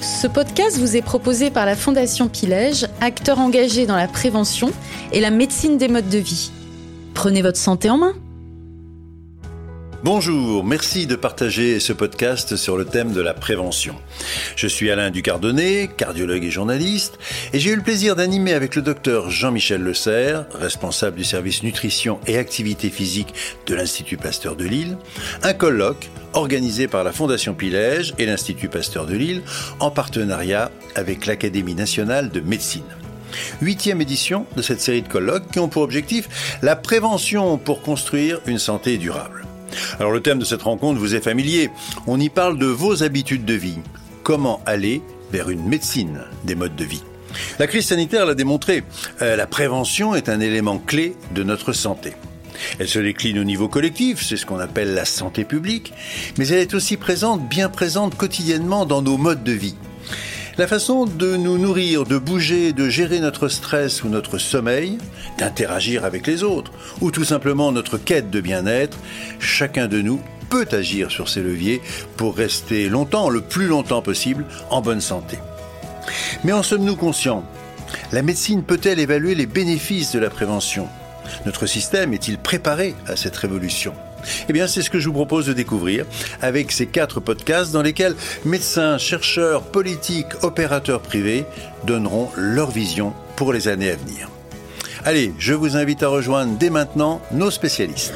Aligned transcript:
Ce 0.00 0.26
podcast 0.26 0.78
vous 0.78 0.96
est 0.96 1.02
proposé 1.02 1.50
par 1.50 1.66
la 1.66 1.76
Fondation 1.76 2.28
Pilège, 2.28 2.86
acteur 3.02 3.38
engagé 3.38 3.84
dans 3.84 3.96
la 3.96 4.08
prévention 4.08 4.70
et 5.12 5.20
la 5.20 5.30
médecine 5.30 5.76
des 5.76 5.88
modes 5.88 6.08
de 6.08 6.18
vie. 6.18 6.50
Prenez 7.12 7.42
votre 7.42 7.58
santé 7.58 7.90
en 7.90 7.98
main. 7.98 8.14
Bonjour, 10.02 10.64
merci 10.64 11.06
de 11.06 11.14
partager 11.14 11.78
ce 11.78 11.92
podcast 11.92 12.56
sur 12.56 12.78
le 12.78 12.86
thème 12.86 13.12
de 13.12 13.20
la 13.20 13.34
prévention. 13.34 13.94
Je 14.56 14.66
suis 14.66 14.90
Alain 14.90 15.10
Ducardonnet, 15.10 15.90
cardiologue 15.94 16.42
et 16.42 16.50
journaliste, 16.50 17.18
et 17.52 17.58
j'ai 17.58 17.72
eu 17.72 17.76
le 17.76 17.82
plaisir 17.82 18.16
d'animer 18.16 18.54
avec 18.54 18.76
le 18.76 18.80
docteur 18.80 19.28
Jean-Michel 19.28 19.82
Le 19.82 19.92
Serre, 19.92 20.46
responsable 20.54 21.18
du 21.18 21.24
service 21.24 21.62
nutrition 21.62 22.18
et 22.26 22.38
activité 22.38 22.88
physique 22.88 23.34
de 23.66 23.74
l'Institut 23.74 24.16
Pasteur 24.16 24.56
de 24.56 24.64
Lille, 24.64 24.96
un 25.42 25.52
colloque 25.52 26.08
organisé 26.32 26.88
par 26.88 27.04
la 27.04 27.12
Fondation 27.12 27.52
Pilège 27.52 28.14
et 28.16 28.24
l'Institut 28.24 28.70
Pasteur 28.70 29.04
de 29.04 29.14
Lille 29.14 29.42
en 29.80 29.90
partenariat 29.90 30.70
avec 30.94 31.26
l'Académie 31.26 31.74
nationale 31.74 32.30
de 32.30 32.40
médecine. 32.40 32.84
Huitième 33.60 34.00
édition 34.00 34.46
de 34.56 34.62
cette 34.62 34.80
série 34.80 35.02
de 35.02 35.08
colloques 35.08 35.50
qui 35.50 35.58
ont 35.58 35.68
pour 35.68 35.82
objectif 35.82 36.58
la 36.62 36.74
prévention 36.74 37.58
pour 37.58 37.82
construire 37.82 38.40
une 38.46 38.58
santé 38.58 38.96
durable. 38.96 39.44
Alors 39.98 40.12
le 40.12 40.20
thème 40.20 40.38
de 40.38 40.44
cette 40.44 40.62
rencontre 40.62 40.98
vous 40.98 41.14
est 41.14 41.20
familier. 41.20 41.70
On 42.06 42.18
y 42.20 42.28
parle 42.28 42.58
de 42.58 42.66
vos 42.66 43.02
habitudes 43.02 43.44
de 43.44 43.54
vie. 43.54 43.78
Comment 44.22 44.60
aller 44.66 45.02
vers 45.32 45.50
une 45.50 45.66
médecine 45.66 46.20
des 46.44 46.54
modes 46.54 46.76
de 46.76 46.84
vie? 46.84 47.02
La 47.58 47.66
crise 47.66 47.86
sanitaire 47.86 48.26
l'a 48.26 48.34
démontré. 48.34 48.82
Euh, 49.22 49.36
la 49.36 49.46
prévention 49.46 50.14
est 50.14 50.28
un 50.28 50.40
élément 50.40 50.78
clé 50.78 51.14
de 51.34 51.42
notre 51.42 51.72
santé. 51.72 52.14
Elle 52.78 52.88
se 52.88 52.98
décline 52.98 53.38
au 53.38 53.44
niveau 53.44 53.68
collectif, 53.68 54.22
c'est 54.22 54.36
ce 54.36 54.44
qu'on 54.44 54.58
appelle 54.58 54.94
la 54.94 55.04
santé 55.04 55.44
publique, 55.44 55.92
mais 56.36 56.48
elle 56.48 56.58
est 56.58 56.74
aussi 56.74 56.96
présente, 56.96 57.48
bien 57.48 57.68
présente 57.68 58.16
quotidiennement 58.16 58.84
dans 58.84 59.02
nos 59.02 59.16
modes 59.16 59.44
de 59.44 59.52
vie. 59.52 59.76
La 60.58 60.66
façon 60.66 61.06
de 61.06 61.36
nous 61.36 61.58
nourrir, 61.58 62.04
de 62.04 62.18
bouger, 62.18 62.72
de 62.72 62.88
gérer 62.88 63.20
notre 63.20 63.48
stress 63.48 64.02
ou 64.02 64.08
notre 64.08 64.38
sommeil, 64.38 64.98
d'interagir 65.38 66.04
avec 66.04 66.26
les 66.26 66.42
autres, 66.42 66.72
ou 67.00 67.10
tout 67.10 67.24
simplement 67.24 67.72
notre 67.72 67.98
quête 67.98 68.30
de 68.30 68.40
bien-être, 68.40 68.98
chacun 69.38 69.86
de 69.86 70.02
nous 70.02 70.20
peut 70.50 70.68
agir 70.72 71.10
sur 71.10 71.28
ces 71.28 71.40
leviers 71.40 71.80
pour 72.16 72.36
rester 72.36 72.88
longtemps, 72.88 73.30
le 73.30 73.40
plus 73.40 73.68
longtemps 73.68 74.02
possible, 74.02 74.44
en 74.70 74.82
bonne 74.82 75.00
santé. 75.00 75.38
Mais 76.44 76.52
en 76.52 76.62
sommes-nous 76.62 76.96
conscients? 76.96 77.44
La 78.12 78.22
médecine 78.22 78.64
peut-elle 78.64 78.98
évaluer 78.98 79.34
les 79.34 79.46
bénéfices 79.46 80.12
de 80.12 80.18
la 80.18 80.30
prévention? 80.30 80.88
Notre 81.46 81.66
système 81.66 82.12
est-il 82.12 82.38
préparé 82.38 82.94
à 83.06 83.16
cette 83.16 83.36
révolution? 83.36 83.94
Eh 84.48 84.52
bien, 84.52 84.66
c'est 84.66 84.82
ce 84.82 84.90
que 84.90 84.98
je 84.98 85.08
vous 85.08 85.14
propose 85.14 85.46
de 85.46 85.52
découvrir 85.52 86.04
avec 86.40 86.72
ces 86.72 86.86
quatre 86.86 87.20
podcasts 87.20 87.72
dans 87.72 87.82
lesquels 87.82 88.14
médecins, 88.44 88.98
chercheurs, 88.98 89.62
politiques, 89.62 90.42
opérateurs 90.42 91.00
privés 91.00 91.44
donneront 91.84 92.30
leur 92.36 92.70
vision 92.70 93.12
pour 93.36 93.52
les 93.52 93.68
années 93.68 93.90
à 93.90 93.96
venir. 93.96 94.28
Allez, 95.04 95.32
je 95.38 95.54
vous 95.54 95.76
invite 95.76 96.02
à 96.02 96.08
rejoindre 96.08 96.58
dès 96.58 96.68
maintenant 96.68 97.22
nos 97.32 97.50
spécialistes. 97.50 98.12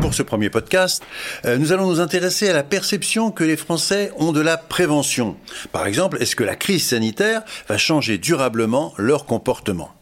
Pour 0.00 0.12
ce 0.14 0.22
premier 0.22 0.50
podcast, 0.50 1.02
euh, 1.44 1.56
nous 1.56 1.72
allons 1.72 1.88
nous 1.88 2.00
intéresser 2.00 2.48
à 2.48 2.52
la 2.52 2.62
perception 2.62 3.30
que 3.30 3.44
les 3.44 3.56
Français 3.56 4.12
ont 4.18 4.32
de 4.32 4.40
la 4.40 4.56
prévention. 4.56 5.36
Par 5.72 5.86
exemple, 5.86 6.18
est-ce 6.20 6.36
que 6.36 6.44
la 6.44 6.56
crise 6.56 6.86
sanitaire 6.86 7.42
va 7.68 7.78
changer 7.78 8.18
durablement 8.18 8.92
leur 8.98 9.26
comportement? 9.26 9.95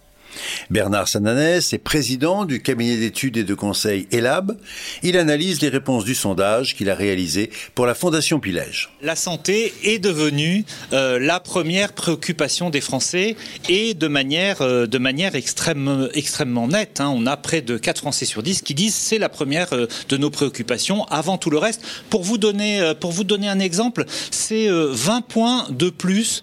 Bernard 0.70 1.08
Sananès 1.08 1.72
est 1.72 1.78
président 1.78 2.44
du 2.44 2.60
cabinet 2.60 2.96
d'études 2.96 3.36
et 3.36 3.44
de 3.44 3.54
conseil 3.54 4.06
ELAB. 4.10 4.56
Il 5.02 5.16
analyse 5.16 5.60
les 5.60 5.68
réponses 5.68 6.04
du 6.04 6.14
sondage 6.14 6.74
qu'il 6.74 6.90
a 6.90 6.94
réalisé 6.94 7.50
pour 7.74 7.86
la 7.86 7.94
Fondation 7.94 8.40
Pilège. 8.40 8.90
La 9.02 9.16
santé 9.16 9.72
est 9.82 9.98
devenue 9.98 10.64
euh, 10.92 11.18
la 11.18 11.40
première 11.40 11.92
préoccupation 11.92 12.70
des 12.70 12.80
Français 12.80 13.36
et 13.68 13.94
de 13.94 14.08
manière, 14.08 14.62
euh, 14.62 14.86
de 14.86 14.98
manière 14.98 15.34
extrême, 15.34 16.08
extrêmement 16.14 16.68
nette. 16.68 17.00
Hein. 17.00 17.12
On 17.14 17.26
a 17.26 17.36
près 17.36 17.62
de 17.62 17.76
4 17.76 17.98
Français 17.98 18.24
sur 18.24 18.42
10 18.42 18.62
qui 18.62 18.74
disent 18.74 18.94
c'est 18.94 19.18
la 19.18 19.28
première 19.28 19.72
euh, 19.72 19.86
de 20.08 20.16
nos 20.16 20.30
préoccupations 20.30 21.04
avant 21.06 21.38
tout 21.38 21.50
le 21.50 21.58
reste. 21.58 21.82
Pour 22.10 22.22
vous 22.22 22.38
donner, 22.38 22.92
pour 23.00 23.12
vous 23.12 23.24
donner 23.24 23.48
un 23.48 23.58
exemple, 23.58 24.04
c'est 24.30 24.68
20 24.68 25.22
points 25.22 25.66
de 25.70 25.90
plus 25.90 26.42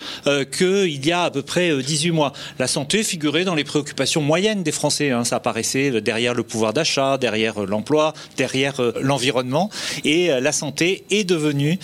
qu'il 0.58 1.06
y 1.06 1.12
a 1.12 1.24
à 1.24 1.32
peu 1.32 1.42
près 1.42 1.82
18 1.82 2.12
mois. 2.12 2.34
La 2.60 2.68
santé 2.68 3.04
figurait 3.04 3.44
dans 3.44 3.56
les 3.56 3.64
préoccupations 3.64 3.81
préoccupation 3.82 4.22
moyenne 4.22 4.62
des 4.62 4.72
Français. 4.72 5.10
Hein. 5.10 5.24
Ça 5.24 5.38
apparaissait 5.38 6.02
derrière 6.02 6.36
le 6.36 6.44
pouvoir 6.44 6.72
d'achat, 6.72 7.18
derrière 7.18 7.64
euh, 7.64 7.66
l'emploi, 7.66 8.14
derrière 8.38 8.80
euh, 8.80 8.94
l'environnement. 9.02 9.72
Et 10.04 10.32
euh, 10.32 10.40
la 10.40 10.52
santé 10.52 11.04
est 11.10 11.24
devenue 11.24 11.80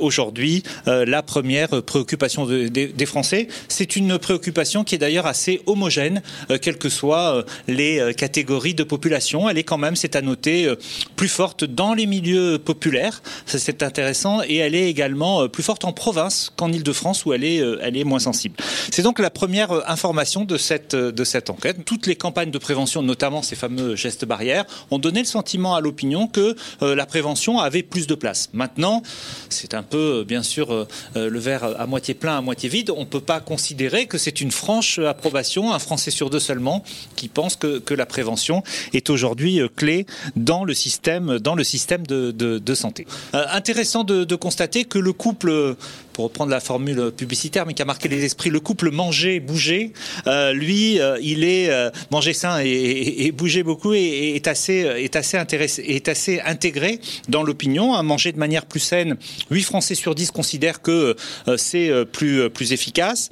aujourd'hui 0.00 0.62
la 0.86 1.22
première 1.22 1.82
préoccupation 1.82 2.46
des 2.46 3.06
Français. 3.06 3.48
C'est 3.68 3.96
une 3.96 4.18
préoccupation 4.18 4.84
qui 4.84 4.94
est 4.94 4.98
d'ailleurs 4.98 5.26
assez 5.26 5.60
homogène, 5.66 6.22
quelles 6.60 6.78
que 6.78 6.88
soient 6.88 7.44
les 7.68 8.14
catégories 8.16 8.74
de 8.74 8.84
population. 8.84 9.48
Elle 9.48 9.58
est 9.58 9.64
quand 9.64 9.78
même, 9.78 9.96
c'est 9.96 10.16
à 10.16 10.22
noter, 10.22 10.72
plus 11.16 11.28
forte 11.28 11.64
dans 11.64 11.94
les 11.94 12.06
milieux 12.06 12.58
populaires. 12.58 13.22
C'est 13.46 13.82
intéressant. 13.82 14.42
Et 14.46 14.56
elle 14.56 14.74
est 14.74 14.88
également 14.88 15.48
plus 15.48 15.62
forte 15.62 15.84
en 15.84 15.92
province 15.92 16.52
qu'en 16.56 16.72
Ile-de-France 16.72 17.24
où 17.24 17.32
elle 17.32 17.44
est, 17.44 17.62
elle 17.80 17.96
est 17.96 18.04
moins 18.04 18.20
sensible. 18.20 18.56
C'est 18.90 19.02
donc 19.02 19.18
la 19.18 19.30
première 19.30 19.90
information 19.90 20.44
de 20.44 20.56
cette, 20.56 20.94
de 20.94 21.24
cette 21.24 21.41
enquête. 21.50 21.84
Toutes 21.84 22.06
les 22.06 22.16
campagnes 22.16 22.50
de 22.50 22.58
prévention, 22.58 23.02
notamment 23.02 23.42
ces 23.42 23.56
fameux 23.56 23.96
gestes 23.96 24.24
barrières, 24.24 24.64
ont 24.90 24.98
donné 24.98 25.20
le 25.20 25.26
sentiment 25.26 25.74
à 25.74 25.80
l'opinion 25.80 26.26
que 26.26 26.56
euh, 26.82 26.94
la 26.94 27.06
prévention 27.06 27.58
avait 27.58 27.82
plus 27.82 28.06
de 28.06 28.14
place. 28.14 28.48
Maintenant, 28.52 29.02
c'est 29.48 29.74
un 29.74 29.82
peu, 29.82 30.20
euh, 30.20 30.24
bien 30.24 30.42
sûr, 30.42 30.72
euh, 30.72 30.86
le 31.14 31.38
verre 31.38 31.64
à 31.64 31.86
moitié 31.86 32.14
plein, 32.14 32.38
à 32.38 32.40
moitié 32.40 32.68
vide. 32.68 32.90
On 32.90 33.00
ne 33.00 33.06
peut 33.06 33.20
pas 33.20 33.40
considérer 33.40 34.06
que 34.06 34.18
c'est 34.18 34.40
une 34.40 34.50
franche 34.50 34.98
approbation, 34.98 35.72
un 35.72 35.78
Français 35.78 36.10
sur 36.10 36.30
deux 36.30 36.40
seulement, 36.40 36.82
qui 37.16 37.28
pense 37.28 37.56
que, 37.56 37.82
la 37.92 38.06
prévention 38.06 38.62
est 38.94 39.10
aujourd'hui 39.10 39.60
clé 39.76 40.06
dans 40.34 40.64
le 40.64 40.72
système, 40.72 41.38
dans 41.38 41.54
le 41.54 41.62
système 41.62 42.06
de, 42.06 42.74
santé. 42.74 43.06
intéressant 43.34 44.02
de 44.02 44.34
constater 44.34 44.86
que 44.86 44.98
le 44.98 45.12
couple 45.12 45.76
pour 46.12 46.24
reprendre 46.24 46.50
la 46.50 46.60
formule 46.60 47.10
publicitaire, 47.10 47.66
mais 47.66 47.74
qui 47.74 47.82
a 47.82 47.84
marqué 47.84 48.08
les 48.08 48.24
esprits, 48.24 48.50
le 48.50 48.60
couple 48.60 48.90
manger, 48.90 49.40
bouger, 49.40 49.92
euh, 50.26 50.52
lui, 50.52 51.00
euh, 51.00 51.18
il 51.22 51.44
est 51.44 51.70
euh, 51.70 51.90
manger 52.10 52.32
sain 52.32 52.60
et, 52.62 53.32
bouger 53.32 53.62
beaucoup 53.62 53.94
et, 53.94 54.34
est 54.36 54.46
assez, 54.48 56.40
intégré 56.44 57.00
dans 57.28 57.42
l'opinion. 57.42 57.94
Hein. 57.94 58.02
Manger 58.02 58.32
de 58.32 58.38
manière 58.38 58.66
plus 58.66 58.80
saine, 58.80 59.16
8 59.50 59.62
Français 59.62 59.94
sur 59.94 60.14
10 60.14 60.30
considèrent 60.30 60.82
que 60.82 61.16
c'est 61.56 61.90
plus, 62.12 62.50
plus 62.50 62.72
efficace. 62.72 63.30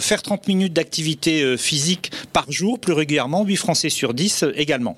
faire 0.00 0.22
30 0.22 0.48
minutes 0.48 0.72
d'activité 0.72 1.56
physique 1.56 2.10
par 2.32 2.50
jour, 2.50 2.78
plus 2.78 2.92
régulièrement, 2.92 3.44
8 3.44 3.56
Français 3.56 3.90
sur 3.90 4.14
10 4.14 4.44
également. 4.56 4.96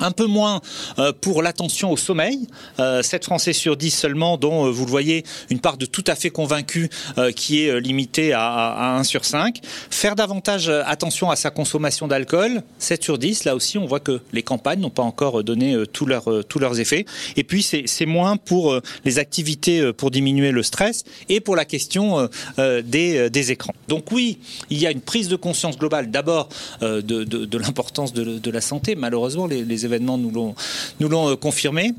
Un 0.00 0.10
peu 0.10 0.26
moins 0.26 0.60
euh, 0.98 1.12
pour 1.18 1.42
l'attention 1.42 1.92
au 1.92 1.96
sommeil, 1.96 2.46
7 2.76 2.80
euh, 2.80 3.02
Français 3.22 3.52
sur 3.52 3.76
10 3.76 3.90
seulement, 3.90 4.36
dont 4.36 4.66
euh, 4.66 4.70
vous 4.70 4.84
le 4.84 4.90
voyez 4.90 5.24
une 5.50 5.60
part 5.60 5.76
de 5.76 5.86
tout 5.86 6.04
à 6.06 6.14
fait 6.14 6.30
convaincu 6.30 6.90
qui 7.36 7.64
est 7.64 7.80
limitée 7.80 8.32
à, 8.32 8.96
1 8.98 9.04
sur 9.04 9.24
5. 9.24 9.60
Faire 9.90 10.16
davantage 10.16 10.68
attention 10.68 11.30
à 11.30 11.36
sa 11.36 11.50
consommation 11.50 12.08
d'alcool, 12.08 12.62
7 12.78 13.02
sur 13.02 13.18
10, 13.18 13.44
là 13.44 13.54
aussi 13.54 13.78
on 13.78 13.86
voit 13.86 14.00
que 14.00 14.20
les 14.32 14.42
campagnes 14.42 14.80
n'ont 14.80 14.90
pas 14.90 15.02
encore 15.02 15.44
donné 15.44 15.76
tous 15.92 16.06
leurs 16.06 16.80
effets. 16.80 17.04
Et 17.36 17.44
puis 17.44 17.62
c'est 17.62 18.06
moins 18.06 18.36
pour 18.36 18.78
les 19.04 19.18
activités 19.18 19.92
pour 19.92 20.10
diminuer 20.10 20.50
le 20.50 20.62
stress 20.62 21.04
et 21.28 21.40
pour 21.40 21.56
la 21.56 21.64
question 21.64 22.28
des, 22.58 23.50
écrans. 23.50 23.74
Donc 23.88 24.10
oui, 24.12 24.38
il 24.70 24.78
y 24.78 24.86
a 24.86 24.90
une 24.90 25.00
prise 25.00 25.28
de 25.28 25.36
conscience 25.36 25.78
globale 25.78 26.10
d'abord 26.10 26.48
de, 26.80 27.58
l'importance 27.58 28.12
de, 28.12 28.50
la 28.50 28.60
santé. 28.60 28.94
Malheureusement, 28.94 29.46
les 29.46 29.83
événements 29.84 30.18
nous 30.18 30.30
l'ont 30.30 31.28
euh, 31.30 31.36
confirmé 31.36 31.92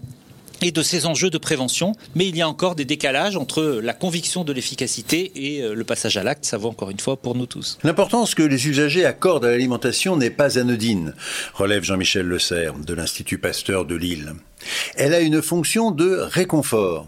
et 0.61 0.71
de 0.71 0.81
ces 0.81 1.05
enjeux 1.05 1.29
de 1.29 1.37
prévention, 1.37 1.93
mais 2.15 2.27
il 2.27 2.35
y 2.35 2.41
a 2.41 2.47
encore 2.47 2.75
des 2.75 2.85
décalages 2.85 3.35
entre 3.35 3.63
la 3.83 3.93
conviction 3.93 4.43
de 4.43 4.53
l'efficacité 4.53 5.31
et 5.35 5.61
euh, 5.61 5.73
le 5.73 5.83
passage 5.83 6.17
à 6.17 6.23
l'acte, 6.23 6.45
ça 6.45 6.57
vaut 6.57 6.69
encore 6.69 6.89
une 6.89 6.99
fois 6.99 7.17
pour 7.17 7.35
nous 7.35 7.45
tous. 7.45 7.77
L'importance 7.83 8.35
que 8.35 8.43
les 8.43 8.67
usagers 8.67 9.05
accordent 9.05 9.45
à 9.45 9.51
l'alimentation 9.51 10.17
n'est 10.17 10.29
pas 10.29 10.57
anodine, 10.57 11.13
relève 11.53 11.83
Jean-Michel 11.83 12.25
Le 12.25 12.39
Serre 12.39 12.75
de 12.75 12.93
l'Institut 12.93 13.37
Pasteur 13.37 13.85
de 13.85 13.95
Lille. 13.95 14.33
Elle 14.95 15.13
a 15.13 15.19
une 15.19 15.41
fonction 15.41 15.91
de 15.91 16.17
réconfort. 16.17 17.07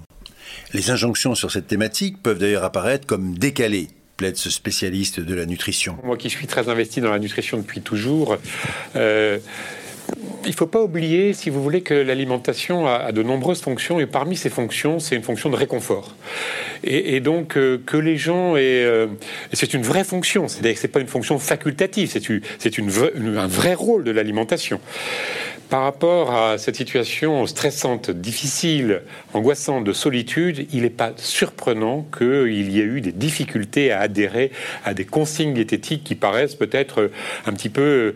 Les 0.74 0.92
injonctions 0.92 1.34
sur 1.34 1.52
cette 1.52 1.68
thématique 1.68 2.22
peuvent 2.22 2.40
d'ailleurs 2.40 2.64
apparaître 2.64 3.08
comme 3.08 3.38
décalées 3.38 3.88
plaide 4.18 4.36
ce 4.36 4.50
spécialiste 4.50 5.20
de 5.20 5.36
la 5.36 5.46
nutrition. 5.46 5.98
Moi 6.04 6.18
qui 6.18 6.30
suis 6.30 6.48
très 6.48 6.70
investi 6.70 7.02
dans 7.02 7.12
la 7.12 7.20
nutrition 7.20 7.58
depuis 7.58 7.82
toujours, 7.82 8.38
euh, 8.96 9.38
il 10.44 10.52
ne 10.52 10.56
faut 10.56 10.68
pas 10.68 10.82
oublier, 10.82 11.34
si 11.34 11.50
vous 11.50 11.62
voulez, 11.62 11.82
que 11.82 11.94
l'alimentation 11.94 12.88
a, 12.88 13.12
de 13.12 13.24
nombreuses 13.24 13.62
fonctions, 13.62 14.00
et 14.00 14.06
parmi 14.06 14.36
ces 14.36 14.50
fonctions, 14.50 15.00
c'est 15.00 15.16
une 15.16 15.24
fonction 15.24 15.50
de 15.50 15.56
réconfort. 15.56 16.16
Et, 16.84 17.20
donc, 17.20 17.58
euh, 17.58 17.82
que 17.86 17.98
les 17.98 18.18
gens 18.18 18.56
aient... 18.56 18.84
Euh, 18.86 19.08
c'est 19.54 19.74
une 19.74 19.82
vraie 19.82 20.04
fonction, 20.04 20.48
c'est 20.48 20.88
pas 20.88 21.00
une 21.00 21.08
fonction 21.08 21.40
facultative, 21.40 22.10
c'est 22.12 22.78
une, 22.78 22.92
un 23.38 23.48
vrai 23.48 23.74
rôle 23.74 24.04
de 24.04 24.12
l'alimentation. 24.12 24.80
Par 25.70 25.82
rapport 25.82 26.34
à 26.34 26.58
cette 26.58 26.78
situation 26.78 27.46
stressante, 27.46 28.10
difficile, 28.10 29.02
angoissante 29.34 29.84
de 29.84 29.92
solitude, 29.92 30.66
il 30.72 30.84
n'est 30.84 30.90
pas 30.90 31.12
surprenant 31.18 32.06
qu'il 32.18 32.72
y 32.72 32.80
ait 32.80 32.84
eu 32.84 33.02
des 33.02 33.12
difficultés 33.12 33.92
à 33.92 34.00
adhérer 34.00 34.52
à 34.86 34.94
des 34.94 35.04
consignes 35.04 35.54
diététiques 35.54 36.06
qui 36.06 36.16
paraissent 36.16 36.56
peut-être 36.56 37.12
un 37.46 37.52
petit 37.52 37.68
peu 37.68 38.14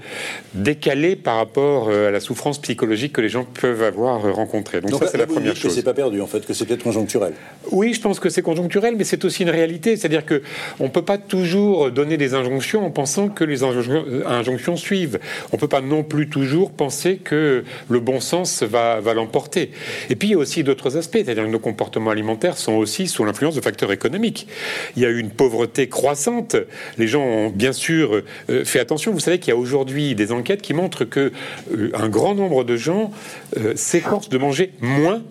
décalées 0.54 1.18
par 1.18 1.36
rapport 1.36 1.90
à 1.90 2.10
la 2.10 2.22
souffrance 2.22 2.58
psychologique 2.62 3.12
que 3.12 3.22
les 3.22 3.28
gens 3.28 3.44
peuvent 3.44 3.84
avoir 3.84 4.34
rencontrée. 4.34 4.80
Donc, 4.80 5.04
ça, 5.04 5.08
c'est 5.08 5.18
la 5.18 5.28
première 5.28 5.54
chose. 5.54 5.72
Que 5.72 5.76
c'est 5.76 5.84
pas 5.84 5.94
perdu, 5.94 6.22
en 6.22 6.28
fait, 6.28 6.46
que 6.46 6.54
c'est 6.54 6.66
peut-être 6.66 6.84
conjoncturel. 6.84 7.34
Oui, 7.72 7.94
je 7.94 8.00
pense 8.00 8.22
que 8.22 8.30
c'est 8.30 8.42
conjoncturel, 8.42 8.96
mais 8.98 9.04
c'est 9.04 9.26
aussi 9.26 9.44
une 9.44 9.50
réalité. 9.50 9.98
C'est-à-dire 9.98 10.26
que 10.26 10.42
on 10.80 10.88
peut 10.88 11.02
pas 11.02 11.18
toujours 11.18 11.92
donner 11.92 12.16
des 12.16 12.34
injonctions 12.34 12.86
en 12.86 12.92
pensant 12.92 13.28
que 13.28 13.44
les 13.44 13.64
injonctions 13.64 14.78
suivent. 14.78 15.20
On 15.52 15.58
peut 15.58 15.68
pas 15.68 15.82
non 15.82 16.04
plus 16.04 16.30
toujours 16.30 16.72
penser 16.72 17.18
que 17.18 17.41
le 17.90 18.00
bon 18.00 18.20
sens 18.20 18.64
va, 18.64 19.00
l'emporter. 19.14 19.72
Et 20.10 20.16
puis 20.16 20.30
il 20.30 20.32
y 20.32 20.36
a 20.36 20.38
aussi 20.38 20.64
d'autres 20.64 20.98
aspects, 20.98 21.20
c'est-à-dire 21.24 21.46
que 21.46 21.50
nos 21.50 21.60
comportements 21.60 22.12
alimentaires 22.12 22.58
sont 22.58 22.74
aussi 22.74 23.08
sous 23.08 23.26
l'influence 23.26 23.56
de 23.56 23.62
facteurs 23.62 23.92
économiques. 23.92 24.48
Il 24.96 25.02
y 25.02 25.06
a 25.06 25.10
une 25.10 25.30
pauvreté 25.30 25.88
croissante. 25.90 26.56
Les 26.98 27.08
gens 27.08 27.24
ont 27.24 27.50
bien 27.50 27.74
sûr 27.74 28.22
euh, 28.50 28.66
fait 28.66 28.80
attention. 28.80 29.12
Vous 29.12 29.20
savez 29.20 29.40
qu'il 29.40 29.50
y 29.50 29.56
a 29.56 29.60
aujourd'hui 29.60 30.16
des 30.16 30.32
enquêtes 30.32 30.62
qui 30.62 30.74
montrent 30.74 31.06
que 31.06 31.32
euh, 31.74 31.92
un 31.94 32.10
grand 32.10 32.36
nombre 32.36 32.64
de 32.64 32.78
gens 32.78 33.12
euh, 33.58 33.74
s'efforcent 33.76 34.30
de 34.30 34.38
manger 34.38 34.74
moins 34.80 35.22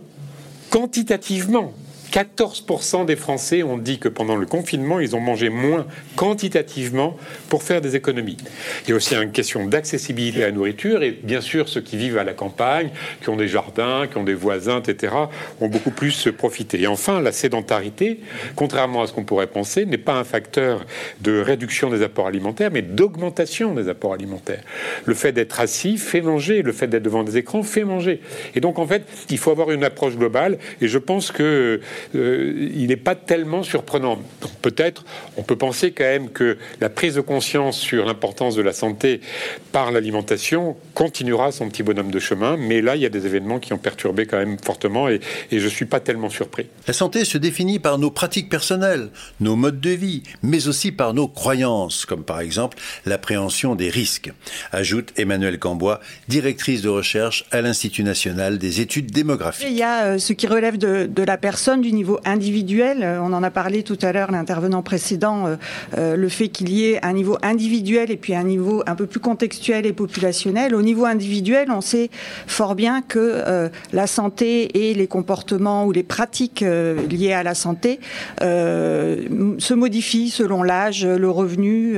quantitativement 0.70 1.74
14% 2.10 3.04
des 3.04 3.16
Français 3.16 3.62
ont 3.62 3.78
dit 3.78 3.98
que 3.98 4.08
pendant 4.08 4.36
le 4.36 4.46
confinement, 4.46 5.00
ils 5.00 5.14
ont 5.14 5.20
mangé 5.20 5.48
moins 5.48 5.86
quantitativement 6.16 7.16
pour 7.48 7.62
faire 7.62 7.80
des 7.80 7.94
économies. 7.94 8.36
Il 8.84 8.90
y 8.90 8.92
a 8.92 8.96
aussi 8.96 9.14
une 9.14 9.30
question 9.30 9.66
d'accessibilité 9.66 10.42
à 10.42 10.46
la 10.46 10.52
nourriture 10.52 11.02
et 11.02 11.12
bien 11.12 11.40
sûr 11.40 11.68
ceux 11.68 11.80
qui 11.80 11.96
vivent 11.96 12.18
à 12.18 12.24
la 12.24 12.32
campagne, 12.32 12.90
qui 13.22 13.28
ont 13.28 13.36
des 13.36 13.48
jardins, 13.48 14.06
qui 14.10 14.18
ont 14.18 14.24
des 14.24 14.34
voisins, 14.34 14.82
etc., 14.82 15.14
ont 15.60 15.68
beaucoup 15.68 15.92
plus 15.92 16.28
profité. 16.36 16.80
Et 16.80 16.86
enfin, 16.86 17.20
la 17.20 17.32
sédentarité, 17.32 18.20
contrairement 18.56 19.02
à 19.02 19.06
ce 19.06 19.12
qu'on 19.12 19.24
pourrait 19.24 19.46
penser, 19.46 19.86
n'est 19.86 19.98
pas 19.98 20.14
un 20.14 20.24
facteur 20.24 20.84
de 21.20 21.40
réduction 21.40 21.90
des 21.90 22.02
apports 22.02 22.26
alimentaires, 22.26 22.70
mais 22.72 22.82
d'augmentation 22.82 23.74
des 23.74 23.88
apports 23.88 24.14
alimentaires. 24.14 24.62
Le 25.04 25.14
fait 25.14 25.32
d'être 25.32 25.60
assis 25.60 25.96
fait 25.96 26.22
manger, 26.22 26.62
le 26.62 26.72
fait 26.72 26.88
d'être 26.88 27.02
devant 27.02 27.22
des 27.22 27.36
écrans 27.36 27.62
fait 27.62 27.84
manger. 27.84 28.20
Et 28.54 28.60
donc 28.60 28.78
en 28.78 28.86
fait, 28.86 29.04
il 29.28 29.38
faut 29.38 29.50
avoir 29.50 29.70
une 29.70 29.84
approche 29.84 30.16
globale 30.16 30.58
et 30.80 30.88
je 30.88 30.98
pense 30.98 31.30
que 31.30 31.80
euh, 32.14 32.70
il 32.75 32.88
n'est 32.88 32.97
pas 32.97 33.14
tellement 33.14 33.62
surprenant. 33.62 34.20
Peut-être, 34.62 35.05
on 35.37 35.43
peut 35.43 35.56
penser 35.56 35.93
quand 35.93 36.05
même 36.05 36.31
que 36.31 36.58
la 36.81 36.88
prise 36.88 37.14
de 37.14 37.20
conscience 37.20 37.79
sur 37.79 38.05
l'importance 38.05 38.55
de 38.56 38.62
la 38.62 38.73
santé 38.73 39.20
par 39.73 39.93
l'alimentation 39.93 40.76
continuera 40.94 41.52
son 41.52 41.69
petit 41.69 41.82
bonhomme 41.82 42.11
de 42.11 42.19
chemin, 42.19 42.56
mais 42.56 42.81
là, 42.82 42.97
il 42.97 43.02
y 43.02 43.06
a 43.06 43.11
des 43.11 43.26
événements 43.26 43.58
qui 43.58 43.73
ont 43.73 43.79
perturbé 43.79 44.26
quand 44.26 44.38
même 44.38 44.58
fortement 44.62 45.08
et, 45.08 45.20
et 45.50 45.58
je 45.58 45.64
ne 45.64 45.70
suis 45.70 45.87
pas 45.87 46.00
tellement 46.00 46.31
surpris. 46.31 46.67
La 46.87 46.93
santé 46.93 47.25
se 47.25 47.38
définit 47.38 47.79
par 47.79 47.99
nos 47.99 48.11
pratiques 48.11 48.49
personnelles, 48.49 49.08
nos 49.41 49.56
modes 49.56 49.81
de 49.81 49.91
vie, 49.91 50.23
mais 50.43 50.69
aussi 50.69 50.93
par 50.93 51.14
nos 51.14 51.29
croyances, 51.29 52.05
comme 52.06 52.25
par 52.25 52.41
exemple 52.41 52.79
l'appréhension 53.06 53.75
des 53.75 53.91
risques, 53.91 54.32
ajoute 54.73 55.12
Emmanuel 55.17 55.58
Cambois, 55.58 56.00
directrice 56.29 56.82
de 56.82 56.88
recherche 56.88 57.44
à 57.50 57.61
l'Institut 57.61 58.03
national 58.03 58.58
des 58.58 58.81
études 58.81 59.11
démographiques. 59.11 59.67
Il 59.69 59.76
y 59.76 59.82
a 59.82 60.05
euh, 60.05 60.19
ce 60.19 60.32
qui 60.32 60.46
relève 60.46 60.79
de, 60.79 61.06
de 61.06 61.23
la 61.23 61.37
personne, 61.37 61.81
du 61.81 61.89
niveau 61.92 62.19
individuel. 62.25 63.02
Euh, 63.02 63.20
on 63.20 63.32
en 63.32 63.42
a 63.42 63.50
parlé 63.50 63.82
tout 63.82 63.98
à 64.02 64.12
l'heure, 64.12 64.31
l'intervenant 64.31 64.82
précédent, 64.82 65.46
euh, 65.46 65.56
euh, 65.96 66.16
le 66.16 66.28
fait 66.28 66.48
qu'il 66.48 66.70
y 66.70 66.90
ait 66.90 67.04
un 67.04 67.12
niveau 67.12 67.38
individuel 67.42 68.10
et 68.10 68.16
puis 68.16 68.34
un 68.34 68.44
niveau 68.44 68.82
un 68.87 68.94
peu 68.94 69.06
plus 69.06 69.20
contextuel 69.20 69.87
et 69.87 69.92
populationnel. 69.92 70.75
Au 70.75 70.82
niveau 70.82 71.04
individuel, 71.04 71.70
on 71.70 71.81
sait 71.81 72.10
fort 72.46 72.75
bien 72.75 73.02
que 73.02 73.70
la 73.92 74.06
santé 74.06 74.90
et 74.90 74.94
les 74.94 75.06
comportements 75.06 75.87
ou 75.87 75.92
les 75.92 76.02
pratiques 76.02 76.60
liées 76.60 77.32
à 77.32 77.42
la 77.42 77.54
santé 77.54 78.00
se 78.40 79.75
modifient 79.75 80.31
selon 80.31 80.62
l'âge, 80.62 81.06
le 81.06 81.31
revenu, 81.31 81.96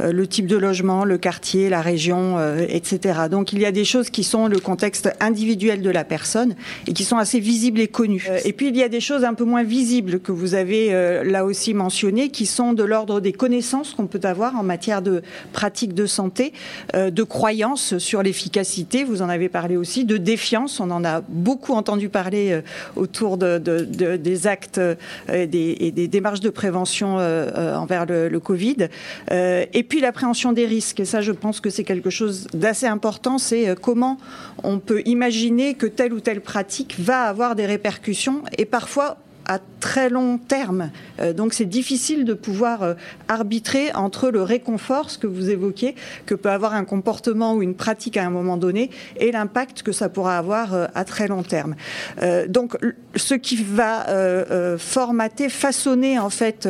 le 0.00 0.26
type 0.26 0.46
de 0.46 0.56
logement, 0.56 1.04
le 1.04 1.18
quartier, 1.18 1.68
la 1.68 1.80
région, 1.80 2.38
etc. 2.68 3.20
Donc 3.30 3.52
il 3.52 3.60
y 3.60 3.66
a 3.66 3.72
des 3.72 3.84
choses 3.84 4.10
qui 4.10 4.24
sont 4.24 4.46
le 4.48 4.60
contexte 4.60 5.10
individuel 5.20 5.82
de 5.82 5.90
la 5.90 6.04
personne 6.04 6.54
et 6.86 6.92
qui 6.92 7.04
sont 7.04 7.18
assez 7.18 7.40
visibles 7.40 7.80
et 7.80 7.88
connues. 7.88 8.26
Et 8.44 8.52
puis 8.52 8.68
il 8.68 8.76
y 8.76 8.82
a 8.82 8.88
des 8.88 9.00
choses 9.00 9.24
un 9.26 9.34
peu 9.34 9.44
moins 9.44 9.62
visibles 9.62 10.20
que 10.20 10.32
vous 10.32 10.54
avez 10.54 10.94
euh, 10.94 11.24
là 11.24 11.44
aussi 11.44 11.74
mentionnées, 11.74 12.30
qui 12.30 12.46
sont 12.46 12.72
de 12.72 12.84
l'ordre 12.84 13.20
des 13.20 13.32
connaissances 13.32 13.92
qu'on 13.92 14.06
peut 14.06 14.20
avoir 14.22 14.56
en 14.56 14.62
matière 14.62 15.02
de 15.02 15.22
pratiques 15.52 15.94
de 15.94 16.06
santé, 16.06 16.52
euh, 16.94 17.10
de 17.10 17.22
croyances 17.22 17.98
sur 17.98 18.22
l'efficacité, 18.22 19.04
vous 19.04 19.22
en 19.22 19.28
avez 19.28 19.48
parlé 19.48 19.76
aussi, 19.76 20.04
de 20.04 20.16
défiance, 20.16 20.80
on 20.80 20.90
en 20.90 21.04
a 21.04 21.22
beaucoup 21.28 21.72
entendu 21.72 22.08
parler 22.08 22.52
euh, 22.52 22.62
autour 22.94 23.36
de, 23.36 23.58
des 23.58 24.46
actes 24.46 24.80
et 25.32 25.46
des, 25.46 26.08
démarches 26.08 26.40
de 26.40 26.50
prévention 26.50 27.16
envers 27.16 28.06
le, 28.06 28.28
le 28.28 28.40
Covid, 28.40 28.88
et 29.30 29.82
puis 29.82 30.00
l'appréhension 30.00 30.52
des 30.52 30.66
risques. 30.66 31.00
Et 31.00 31.04
ça, 31.04 31.20
je 31.20 31.32
pense 31.32 31.60
que 31.60 31.70
c'est 31.70 31.84
quelque 31.84 32.10
chose 32.10 32.46
d'assez 32.54 32.86
important, 32.86 33.38
c'est 33.38 33.74
comment 33.80 34.18
on 34.62 34.78
peut 34.78 35.02
imaginer 35.04 35.74
que 35.74 35.86
telle 35.86 36.12
ou 36.12 36.20
telle 36.20 36.40
pratique 36.40 36.96
va 36.98 37.22
avoir 37.22 37.54
des 37.54 37.66
répercussions 37.66 38.42
et 38.58 38.64
parfois 38.64 39.15
à 39.48 39.58
très 39.86 40.10
long 40.10 40.36
terme. 40.36 40.90
Euh, 41.20 41.32
donc 41.32 41.54
c'est 41.54 41.64
difficile 41.64 42.24
de 42.24 42.34
pouvoir 42.34 42.82
euh, 42.82 42.94
arbitrer 43.28 43.92
entre 43.94 44.30
le 44.30 44.42
réconfort, 44.42 45.10
ce 45.10 45.16
que 45.16 45.28
vous 45.28 45.48
évoquiez, 45.48 45.94
que 46.26 46.34
peut 46.34 46.50
avoir 46.50 46.74
un 46.74 46.84
comportement 46.84 47.54
ou 47.54 47.62
une 47.62 47.76
pratique 47.76 48.16
à 48.16 48.26
un 48.26 48.30
moment 48.30 48.56
donné, 48.56 48.90
et 49.20 49.30
l'impact 49.30 49.84
que 49.84 49.92
ça 49.92 50.08
pourra 50.08 50.38
avoir 50.38 50.74
euh, 50.74 50.86
à 50.96 51.04
très 51.04 51.28
long 51.28 51.44
terme. 51.44 51.76
donc 52.48 52.76
ce 53.14 53.34
qui 53.34 53.56
va 53.56 54.06
formater, 54.78 55.48
façonner 55.48 56.18
en 56.18 56.30
fait 56.30 56.68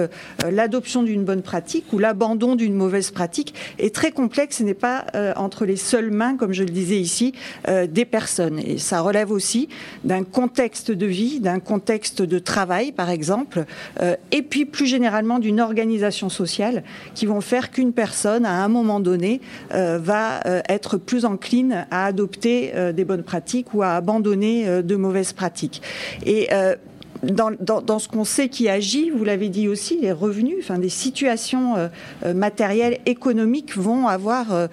l'adoption 0.50 1.02
d'une 1.02 1.24
bonne 1.24 1.42
pratique 1.42 1.92
ou 1.92 1.98
l'abandon 1.98 2.56
d'une 2.56 2.74
mauvaise 2.74 3.10
pratique 3.10 3.54
est 3.78 3.94
très 3.94 4.12
complexe 4.12 4.58
Ce 4.58 4.62
n'est 4.62 4.74
pas 4.74 5.06
entre 5.36 5.64
les 5.64 5.76
seules 5.76 6.10
mains, 6.10 6.36
comme 6.36 6.52
je 6.52 6.64
le 6.64 6.70
disais 6.70 7.00
ici, 7.00 7.32
des 7.66 8.04
personnes. 8.04 8.58
Et 8.58 8.78
ça 8.78 9.00
relève 9.00 9.30
aussi 9.30 9.68
d'un 10.04 10.24
contexte 10.24 10.90
de 10.90 11.06
vie, 11.06 11.40
d'un 11.40 11.60
contexte 11.60 12.22
de 12.22 12.38
travail 12.38 12.92
exemple, 13.10 13.64
euh, 14.00 14.16
et 14.32 14.42
puis 14.42 14.64
plus 14.64 14.86
généralement 14.86 15.38
d'une 15.38 15.60
organisation 15.60 16.28
sociale 16.28 16.82
qui 17.14 17.26
vont 17.26 17.40
faire 17.40 17.70
qu'une 17.70 17.92
personne, 17.92 18.44
à 18.46 18.64
un 18.64 18.68
moment 18.68 19.00
donné, 19.00 19.40
euh, 19.74 19.98
va 19.98 20.46
euh, 20.46 20.60
être 20.68 20.96
plus 20.96 21.24
encline 21.24 21.86
à 21.90 22.06
adopter 22.06 22.72
des 22.94 23.04
bonnes 23.04 23.22
pratiques 23.22 23.74
ou 23.74 23.82
à 23.82 23.90
abandonner 23.90 24.82
de 24.82 24.96
mauvaises 24.96 25.32
pratiques. 25.32 25.82
Et 26.24 26.48
dans, 27.22 27.98
ce 27.98 28.08
qu'on 28.08 28.24
sait 28.24 28.48
qui 28.48 28.68
agit, 28.68 29.10
vous 29.10 29.24
l'avez 29.24 29.48
dit 29.48 29.68
aussi, 29.68 29.98
les 30.00 30.12
revenus, 30.12 30.56
enfin 30.60 30.78
des 30.78 30.88
situations 30.88 31.74
matérielles, 32.34 32.98
économiques 33.06 33.76
vont 33.76 34.06
avoir 34.06 34.68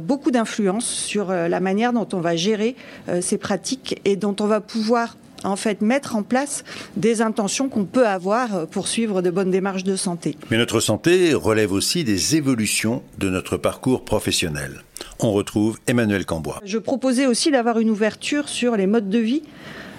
beaucoup 0.00 0.30
d'influence 0.30 0.86
sur 0.86 1.28
la 1.28 1.60
manière 1.60 1.92
dont 1.92 2.08
on 2.12 2.20
va 2.20 2.36
gérer 2.36 2.76
ces 3.20 3.38
pratiques 3.38 4.00
et 4.04 4.16
dont 4.16 4.36
on 4.40 4.46
va 4.46 4.60
pouvoir 4.60 5.16
en 5.46 5.56
fait 5.56 5.80
mettre 5.80 6.16
en 6.16 6.22
place 6.22 6.64
des 6.96 7.22
intentions 7.22 7.68
qu'on 7.68 7.84
peut 7.84 8.06
avoir 8.06 8.66
pour 8.66 8.88
suivre 8.88 9.22
de 9.22 9.30
bonnes 9.30 9.50
démarches 9.50 9.84
de 9.84 9.96
santé. 9.96 10.36
Mais 10.50 10.58
notre 10.58 10.80
santé 10.80 11.34
relève 11.34 11.72
aussi 11.72 12.04
des 12.04 12.36
évolutions 12.36 13.02
de 13.18 13.30
notre 13.30 13.56
parcours 13.56 14.04
professionnel. 14.04 14.82
On 15.20 15.32
retrouve 15.32 15.78
Emmanuel 15.86 16.26
Cambois. 16.26 16.60
Je 16.64 16.78
proposais 16.78 17.26
aussi 17.26 17.50
d'avoir 17.50 17.78
une 17.78 17.90
ouverture 17.90 18.48
sur 18.48 18.76
les 18.76 18.86
modes 18.86 19.08
de 19.08 19.18
vie 19.18 19.42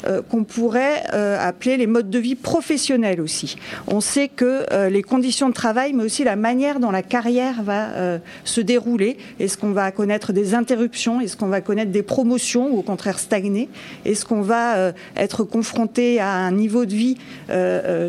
euh, 0.06 0.22
qu'on 0.22 0.44
pourrait 0.44 1.04
euh, 1.14 1.38
appeler 1.40 1.78
les 1.78 1.88
modes 1.88 2.10
de 2.10 2.20
vie 2.20 2.36
professionnels 2.36 3.20
aussi. 3.20 3.56
On 3.88 4.00
sait 4.00 4.28
que 4.28 4.66
euh, 4.72 4.90
les 4.90 5.02
conditions 5.02 5.50
de 5.50 5.54
travail, 5.54 5.94
mais 5.94 6.04
aussi 6.04 6.24
la 6.24 6.36
manière 6.36 6.80
dont 6.80 6.92
la 6.92 7.02
carrière 7.02 7.64
va 7.64 7.88
se 8.44 8.62
dérouler, 8.62 9.18
est-ce 9.40 9.58
qu'on 9.58 9.72
va 9.72 9.92
connaître 9.92 10.34
des 10.34 10.54
interruptions, 10.54 11.22
est-ce 11.22 11.38
qu'on 11.38 11.48
va 11.48 11.62
connaître 11.62 11.92
des 11.92 12.04
promotions 12.04 12.72
ou 12.72 12.80
au 12.80 12.82
contraire 12.82 13.20
stagner, 13.20 13.70
est-ce 14.06 14.26
qu'on 14.26 14.42
va 14.42 14.94
être 15.16 15.44
confronté 15.44 16.20
à 16.20 16.32
un 16.32 16.52
niveau 16.52 16.86
de 16.86 16.94
vie 16.94 17.18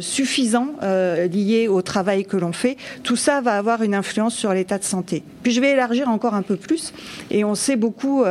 suffisant 0.00 0.74
lié 0.82 1.68
au 1.68 1.82
travail 1.82 2.24
que 2.24 2.36
l'on 2.36 2.52
fait, 2.52 2.76
tout 3.02 3.16
ça 3.16 3.40
va 3.40 3.56
avoir 3.56 3.82
une 3.82 3.94
influence 3.94 4.34
sur 4.34 4.52
l'état 4.52 4.78
de 4.78 4.84
santé. 4.84 5.22
Puis 5.42 5.52
je 5.52 5.60
vais 5.60 5.70
élargir 5.70 6.08
encore 6.08 6.34
un 6.34 6.42
peu 6.42 6.56
plus, 6.56 6.92
et 7.30 7.44
on 7.44 7.54
s'est 7.54 7.76
beaucoup, 7.76 8.24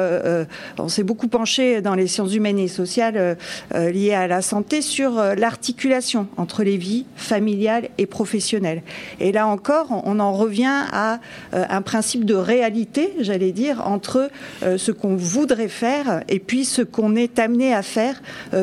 on 0.77 0.87
s'est 0.87 1.03
beaucoup 1.03 1.27
penché 1.27 1.81
dans 1.81 1.95
les 1.95 2.07
sciences 2.07 2.33
humaines 2.33 2.59
et 2.59 2.67
sociales 2.67 3.37
liées 3.74 4.13
à 4.13 4.27
la 4.27 4.42
santé 4.42 4.82
sur 4.82 5.22
l'articulation 5.36 6.27
entre 6.38 6.63
les 6.63 6.77
vies 6.77 7.06
familiales 7.16 7.89
et 7.98 8.06
professionnelles. 8.06 8.82
Et 9.20 9.32
là 9.32 9.48
encore, 9.48 10.01
on 10.06 10.20
en 10.20 10.34
revient 10.34 10.86
à 10.92 11.20
un 11.54 11.82
principe 11.82 12.25
de 12.25 12.36
réalité, 12.36 13.13
j'allais 13.20 13.51
dire, 13.51 13.86
entre 13.86 14.30
ce 14.62 14.92
qu'on 14.92 15.16
voudrait 15.16 15.68
faire 15.68 16.24
et 16.27 16.39
puis 16.39 16.66
ce 16.66 16.82
qu'on 16.82 17.16
est 17.16 17.39
amené 17.39 17.74
à 17.74 17.82
faire 17.82 18.22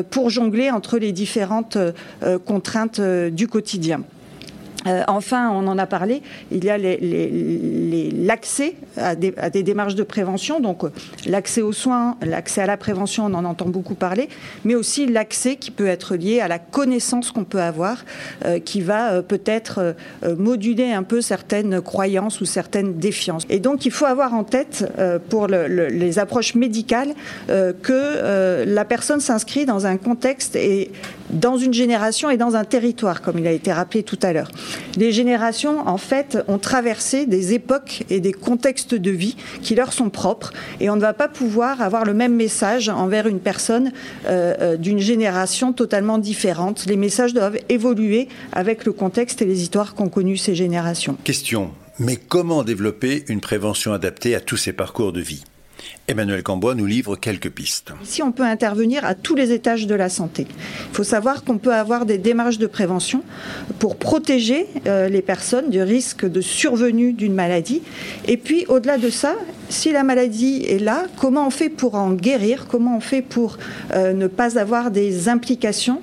pour 0.09 0.29
jongler 0.29 0.71
entre 0.71 0.97
les 0.97 1.11
différentes 1.11 1.77
contraintes 2.45 3.01
du 3.01 3.47
quotidien. 3.47 4.01
Euh, 4.87 5.03
enfin, 5.07 5.51
on 5.51 5.67
en 5.67 5.77
a 5.77 5.85
parlé, 5.85 6.21
il 6.51 6.63
y 6.63 6.69
a 6.69 6.77
l'accès 6.77 8.75
à, 8.97 9.15
des, 9.15 9.63
démarches 9.63 9.95
de 9.95 10.03
prévention, 10.03 10.59
donc 10.59 10.83
euh, 10.83 10.89
l'accès 11.25 11.61
aux 11.61 11.73
soins, 11.73 12.17
l'accès 12.21 12.61
à 12.61 12.65
la 12.65 12.77
prévention, 12.77 13.25
on 13.25 13.33
en 13.33 13.45
entend 13.45 13.65
beaucoup 13.65 13.95
parler, 13.95 14.29
mais 14.63 14.75
aussi 14.75 15.07
l'accès 15.07 15.55
qui 15.55 15.71
peut 15.71 15.87
être 15.87 16.15
lié 16.15 16.39
à 16.39 16.47
la 16.47 16.59
connaissance 16.59 17.31
qu'on 17.31 17.45
peut 17.45 17.61
avoir, 17.61 18.03
euh, 18.45 18.59
qui 18.59 18.81
va 18.81 19.21
peut-être 19.21 19.95
moduler 20.37 20.91
un 20.91 21.03
peu 21.03 21.21
certaines 21.21 21.81
croyances 21.81 22.41
ou 22.41 22.45
certaines 22.45 22.97
défiances. 22.97 23.43
Et 23.49 23.59
donc, 23.59 23.85
il 23.85 23.91
faut 23.91 24.05
avoir 24.05 24.33
en 24.33 24.43
tête, 24.43 24.85
pour 25.29 25.47
les 25.47 26.19
approches 26.19 26.55
médicales, 26.55 27.13
que 27.47 28.63
la 28.65 28.85
personne 28.85 29.19
s'inscrit 29.19 29.65
dans 29.65 29.85
un 29.85 29.97
contexte 29.97 30.55
et 30.55 30.91
dans 31.29 31.57
une 31.57 31.73
génération 31.73 32.29
et 32.29 32.37
dans 32.37 32.55
un 32.55 32.63
territoire, 32.63 33.21
comme 33.21 33.39
il 33.39 33.47
a 33.47 33.51
été 33.51 33.71
rappelé 33.71 34.03
tout 34.03 34.19
à 34.21 34.33
l'heure. 34.33 34.49
Les 34.97 35.11
générations, 35.11 35.87
en 35.87 35.97
fait, 35.97 36.37
ont 36.47 36.57
traversé 36.57 37.25
des 37.25 37.53
époques 37.53 38.03
et 38.09 38.19
des 38.19 38.33
contextes 38.33 38.95
de 38.95 39.11
vie 39.11 39.35
qui 39.61 39.75
leur 39.75 39.93
sont 39.93 40.09
propres, 40.09 40.53
et 40.79 40.89
on 40.89 40.95
ne 40.95 41.01
va 41.01 41.13
pas 41.13 41.27
pouvoir 41.27 41.81
avoir 41.81 42.05
le 42.05 42.13
même 42.13 42.35
message 42.35 42.89
envers 42.89 43.27
une 43.27 43.39
personne 43.39 43.91
euh, 44.27 44.53
euh, 44.59 44.77
d'une 44.77 44.99
génération 44.99 45.73
totalement 45.73 46.17
différente. 46.17 46.85
Les 46.87 46.97
messages 46.97 47.33
doivent 47.33 47.59
évoluer 47.69 48.27
avec 48.51 48.85
le 48.85 48.91
contexte 48.91 49.41
et 49.41 49.45
les 49.45 49.61
histoires 49.61 49.95
qu'ont 49.95 50.09
connues 50.09 50.37
ces 50.37 50.55
générations. 50.55 51.17
Question. 51.23 51.71
Mais 51.97 52.17
comment 52.17 52.63
développer 52.63 53.23
une 53.29 53.39
prévention 53.39 53.93
adaptée 53.93 54.35
à 54.35 54.41
tous 54.41 54.57
ces 54.57 54.73
parcours 54.73 55.13
de 55.13 55.21
vie? 55.21 55.43
Emmanuel 56.07 56.43
Cambois 56.43 56.75
nous 56.75 56.85
livre 56.85 57.15
quelques 57.15 57.49
pistes. 57.49 57.91
Ici, 58.03 58.21
on 58.21 58.31
peut 58.31 58.43
intervenir 58.43 59.05
à 59.05 59.15
tous 59.15 59.35
les 59.35 59.51
étages 59.51 59.87
de 59.87 59.95
la 59.95 60.09
santé. 60.09 60.47
Il 60.49 60.95
faut 60.95 61.03
savoir 61.03 61.43
qu'on 61.43 61.57
peut 61.57 61.73
avoir 61.73 62.05
des 62.05 62.17
démarches 62.17 62.57
de 62.57 62.67
prévention 62.67 63.23
pour 63.79 63.95
protéger 63.95 64.67
euh, 64.87 65.09
les 65.09 65.21
personnes 65.21 65.69
du 65.69 65.81
risque 65.81 66.25
de 66.25 66.41
survenue 66.41 67.13
d'une 67.13 67.33
maladie. 67.33 67.81
Et 68.27 68.37
puis, 68.37 68.65
au-delà 68.67 68.97
de 68.97 69.09
ça, 69.09 69.35
si 69.69 69.91
la 69.91 70.03
maladie 70.03 70.63
est 70.67 70.79
là, 70.79 71.05
comment 71.17 71.47
on 71.47 71.49
fait 71.49 71.69
pour 71.69 71.95
en 71.95 72.11
guérir? 72.13 72.67
Comment 72.67 72.97
on 72.97 73.01
fait 73.01 73.21
pour 73.21 73.57
euh, 73.93 74.13
ne 74.13 74.27
pas 74.27 74.59
avoir 74.59 74.91
des 74.91 75.29
implications 75.29 76.01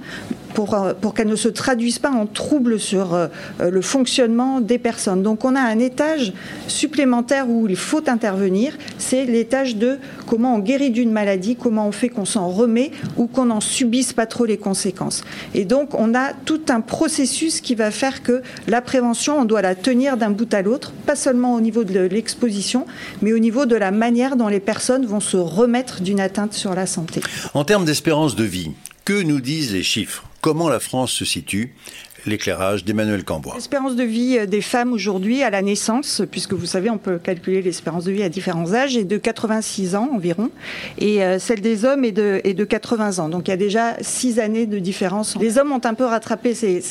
pour, 0.55 0.75
euh, 0.75 0.95
pour 0.95 1.15
qu'elles 1.15 1.29
ne 1.29 1.37
se 1.37 1.49
traduisent 1.49 1.99
pas 1.99 2.11
en 2.11 2.27
troubles 2.27 2.79
sur 2.79 3.15
euh, 3.15 3.29
le 3.61 3.83
fonctionnement 3.83 4.61
des 4.61 4.79
personnes. 4.79 5.23
Donc 5.23 5.45
on 5.45 5.57
a 5.57 5.61
un 5.61 5.79
étage 5.79 6.33
supplémentaire 6.69 7.49
où 7.49 7.67
il 7.69 7.77
faut 7.77 8.09
intervenir, 8.09 8.77
c'est 8.99 9.25
l'étage 9.25 9.77
de 9.77 9.99
comment 10.27 10.57
on 10.57 10.59
guérit 10.59 10.91
d'une 10.91 11.13
maladie, 11.13 11.57
comment 11.57 11.89
on 11.89 11.93
fait 11.93 12.09
qu'on 12.09 12.25
s'en 12.25 12.49
remet 12.49 12.91
ou 13.17 13.27
qu'on 13.27 13.47
n'en 13.47 13.61
subisse 13.61 14.13
pas 14.13 14.27
trop 14.27 14.45
les 14.45 14.59
conséquences. 14.59 15.23
Et 15.55 15.65
donc 15.65 15.95
on 15.95 16.15
a 16.15 16.33
tout 16.33 16.63
un 16.69 16.81
processus 16.81 17.61
qui 17.61 17.75
va 17.75 17.91
faire 17.91 18.23
que 18.23 18.43
la 18.69 18.81
prévention, 18.81 19.41
on 19.41 19.45
doit 19.45 19.63
la 19.63 19.75
tenir 19.75 20.17
d'un 20.17 20.31
bout 20.31 20.53
à 20.55 20.63
l'autre, 20.63 20.93
pas 21.07 21.17
seulement 21.17 21.55
au 21.55 21.61
niveau 21.61 21.85
de 21.85 22.01
l'exposition, 22.01 22.87
mais 23.21 23.33
au 23.33 23.39
niveau 23.39 23.67
de 23.67 23.77
la 23.77 23.91
manière 23.91 24.37
dont 24.37 24.49
les 24.49 24.61
personnes 24.61 25.07
vont 25.07 25.21
se 25.21 25.37
remettre 25.37 26.03
d'une 26.03 26.21
atteinte 26.21 26.55
sur 26.55 26.75
la 26.75 26.87
santé. 26.87 27.21
En 27.55 27.65
termes 27.65 27.85
d'espérance 27.85 28.37
de 28.37 28.45
vie, 28.45 28.71
que 29.05 29.23
nous 29.23 29.41
disent 29.41 29.73
les 29.73 29.83
chiffres? 29.83 30.25
Comment 30.43 30.69
la 30.69 30.81
France 30.81 31.13
se 31.13 31.25
situe? 31.25 31.73
L'éclairage 32.27 32.85
d'Emmanuel 32.85 33.25
Cambois. 33.25 33.55
L'espérance 33.55 33.97
de 33.97 34.05
vie 34.05 34.47
des 34.47 34.61
femmes 34.61 34.93
aujourd'hui 34.93 35.43
à 35.43 35.51
la 35.51 35.63
naissance, 35.63 36.23
puisque 36.31 36.53
vous 36.53 36.67
savez, 36.67 36.91
on 36.91 36.99
peut 36.99 37.19
calculer 37.19 37.63
l'espérance 37.63 38.05
de 38.05 38.13
vie 38.13 38.23
à 38.23 38.29
différents 38.29 38.73
âges, 38.75 38.97
est 38.97 39.05
de 39.05 39.17
86 39.17 39.97
ans 39.97 40.11
environ, 40.13 40.51
et 40.99 41.23
euh, 41.23 41.39
celle 41.39 41.61
des 41.61 41.85
hommes 41.85 42.05
est 42.05 42.13
de, 42.13 42.41
est 42.45 42.55
de 42.55 42.65
80 42.65 43.19
ans. 43.19 43.29
Donc 43.29 43.49
il 43.49 43.51
y 43.51 43.55
a 43.55 43.57
déjà 43.57 43.97
6 44.01 44.39
années 44.39 44.67
de 44.67 44.79
différence. 44.79 45.37
Les 45.41 45.59
hommes 45.59 45.73
ont 45.73 45.81
un 45.85 45.95
peu 45.95 46.05
rattrapé 46.05 46.55
ces, 46.55 46.83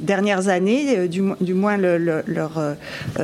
dernières 0.00 0.48
années, 0.48 0.98
euh, 0.98 1.08
du, 1.08 1.54
moins 1.54 1.76
leurs 1.76 2.58
euh, 2.58 2.74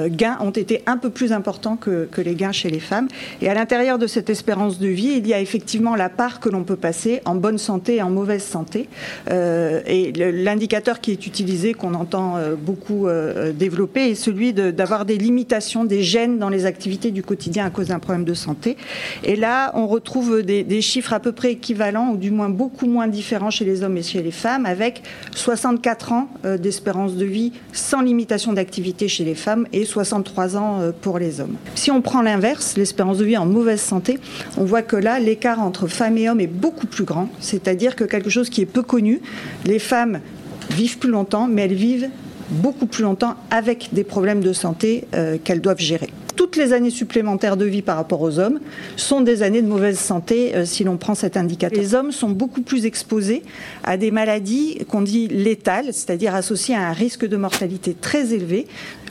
gains 0.09 0.39
ont 0.41 0.51
été 0.51 0.83
un 0.87 0.97
peu 0.97 1.11
plus 1.11 1.33
importants 1.33 1.77
que, 1.77 2.09
que, 2.11 2.21
les 2.21 2.35
gains 2.35 2.53
chez 2.53 2.71
les 2.71 2.81
femmes. 2.81 3.09
Et 3.41 3.49
à 3.49 3.55
l'intérieur 3.55 3.99
de 3.99 4.07
cette 4.07 4.31
espérance 4.31 4.79
de 4.79 4.89
vie, 4.89 5.15
il 5.17 5.27
y 5.27 5.35
a 5.35 5.41
effectivement 5.41 5.97
la 5.97 6.09
part 6.09 6.41
que 6.41 6.49
l'on 6.49 6.65
peut 6.65 6.77
passer 6.77 7.21
en 7.25 7.35
bonne 7.35 7.59
santé 7.59 7.97
et 7.97 8.03
en 8.03 8.11
mauvaise 8.11 8.43
santé. 8.43 8.89
et 9.31 10.13
l'indicateur 10.13 11.01
qui 11.01 11.13
est 11.13 11.26
utilisé, 11.27 11.75
qu'on 11.75 11.95
entend 11.95 12.37
euh, 12.37 12.55
beaucoup 12.57 13.07
euh, 13.07 13.53
développer, 13.53 14.11
est 14.11 14.15
celui 14.15 14.53
d'avoir 14.53 15.05
des 15.05 15.19
limitations, 15.19 15.85
des 15.85 16.03
gènes 16.03 16.39
dans 16.39 16.49
les 16.49 16.67
activités 16.67 17.11
du 17.11 17.23
quotidien 17.23 17.67
à 17.67 17.71
cause 17.71 17.89
d'un 17.89 17.99
problème 17.99 18.25
de 18.25 18.35
santé. 18.35 18.77
Et 19.25 19.37
là, 19.37 19.73
on 19.75 19.87
retrouve 19.87 20.43
des, 20.43 20.81
chiffres 20.81 21.13
à 21.13 21.21
peu 21.21 21.33
près 21.33 21.53
équivalents, 21.53 22.11
ou 22.13 22.17
du 22.17 22.31
moins 22.31 22.49
beaucoup 22.49 22.87
moins 22.87 23.09
différents 23.09 23.51
chez 23.51 23.65
les 23.65 23.83
hommes 23.83 23.97
et 23.97 24.03
chez 24.03 24.23
les 24.23 24.31
femmes, 24.31 24.67
avec 24.67 25.03
64 25.35 26.13
ans 26.13 26.29
euh, 26.45 26.59
d'espérance 26.59 27.17
de 27.17 27.25
vie 27.25 27.53
sans 27.73 28.03
limitation 28.03 28.53
d'activité 28.53 29.09
chez 29.09 29.25
les 29.25 29.35
femmes 29.35 29.67
et 29.73 29.85
63 29.85 30.57
ans 30.57 30.81
pour 31.01 31.19
les 31.19 31.41
hommes. 31.41 31.57
Si 31.75 31.91
on 31.91 32.01
prend 32.01 32.23
l'inverse, 32.23 32.77
l'espérance 32.77 33.19
de 33.19 33.25
vie 33.25 33.37
en 33.37 33.47
mauvaise 33.47 33.81
santé, 33.81 34.19
on 34.57 34.65
voit 34.65 34.83
que 34.83 34.97
là, 34.97 35.19
l'écart 35.19 35.61
entre 35.61 35.87
femmes 35.87 36.19
et 36.19 36.29
hommes 36.29 36.41
est 36.41 36.47
beaucoup 36.47 36.87
plus 36.87 37.05
grand, 37.05 37.29
c'est-à-dire 37.41 37.97
que 37.97 38.05
quelque 38.05 38.31
chose 38.31 38.51
qui 38.51 38.63
est 38.63 38.67
peu 38.67 38.83
connu, 38.83 39.21
les 39.65 39.79
femmes 39.79 40.21
vivent 40.71 40.99
plus 40.99 41.11
longtemps, 41.11 41.49
mais 41.49 41.63
elles 41.63 41.75
vivent 41.75 42.09
beaucoup 42.51 42.87
plus 42.87 43.03
longtemps 43.03 43.35
avec 43.51 43.91
des 43.93 44.05
problèmes 44.05 44.41
de 44.41 44.53
santé 44.53 45.05
euh, 45.15 45.37
qu'elles 45.43 45.61
doivent 45.61 45.81
gérer. 45.81 46.11
Toutes 46.37 46.57
les 46.57 46.75
années 46.75 46.91
supplémentaires 46.91 47.57
de 47.57 47.65
vie 47.65 47.81
par 47.81 47.97
rapport 47.97 48.21
aux 48.21 48.39
hommes 48.39 48.61
sont 48.97 49.23
des 49.23 49.43
années 49.43 49.63
de 49.63 49.67
mauvaise 49.67 49.99
santé 49.99 50.55
euh, 50.55 50.65
si 50.67 50.85
l'on 50.85 50.99
prend 50.99 51.15
cet 51.15 51.37
indicateur. 51.37 51.81
Les 51.81 51.95
hommes 51.95 52.13
sont 52.13 52.29
beaucoup 52.29 52.61
plus 52.61 52.85
exposés 52.85 53.43
à 53.85 53.97
des 53.97 54.11
maladies 54.11 54.85
qu'on 54.89 55.01
dit 55.01 55.29
létales, 55.29 55.87
c'est-à-dire 55.87 56.35
associées 56.35 56.75
à 56.75 56.89
un 56.89 56.93
risque 56.93 57.27
de 57.27 57.37
mortalité 57.37 57.97
très 57.99 58.35
élevé, 58.35 58.67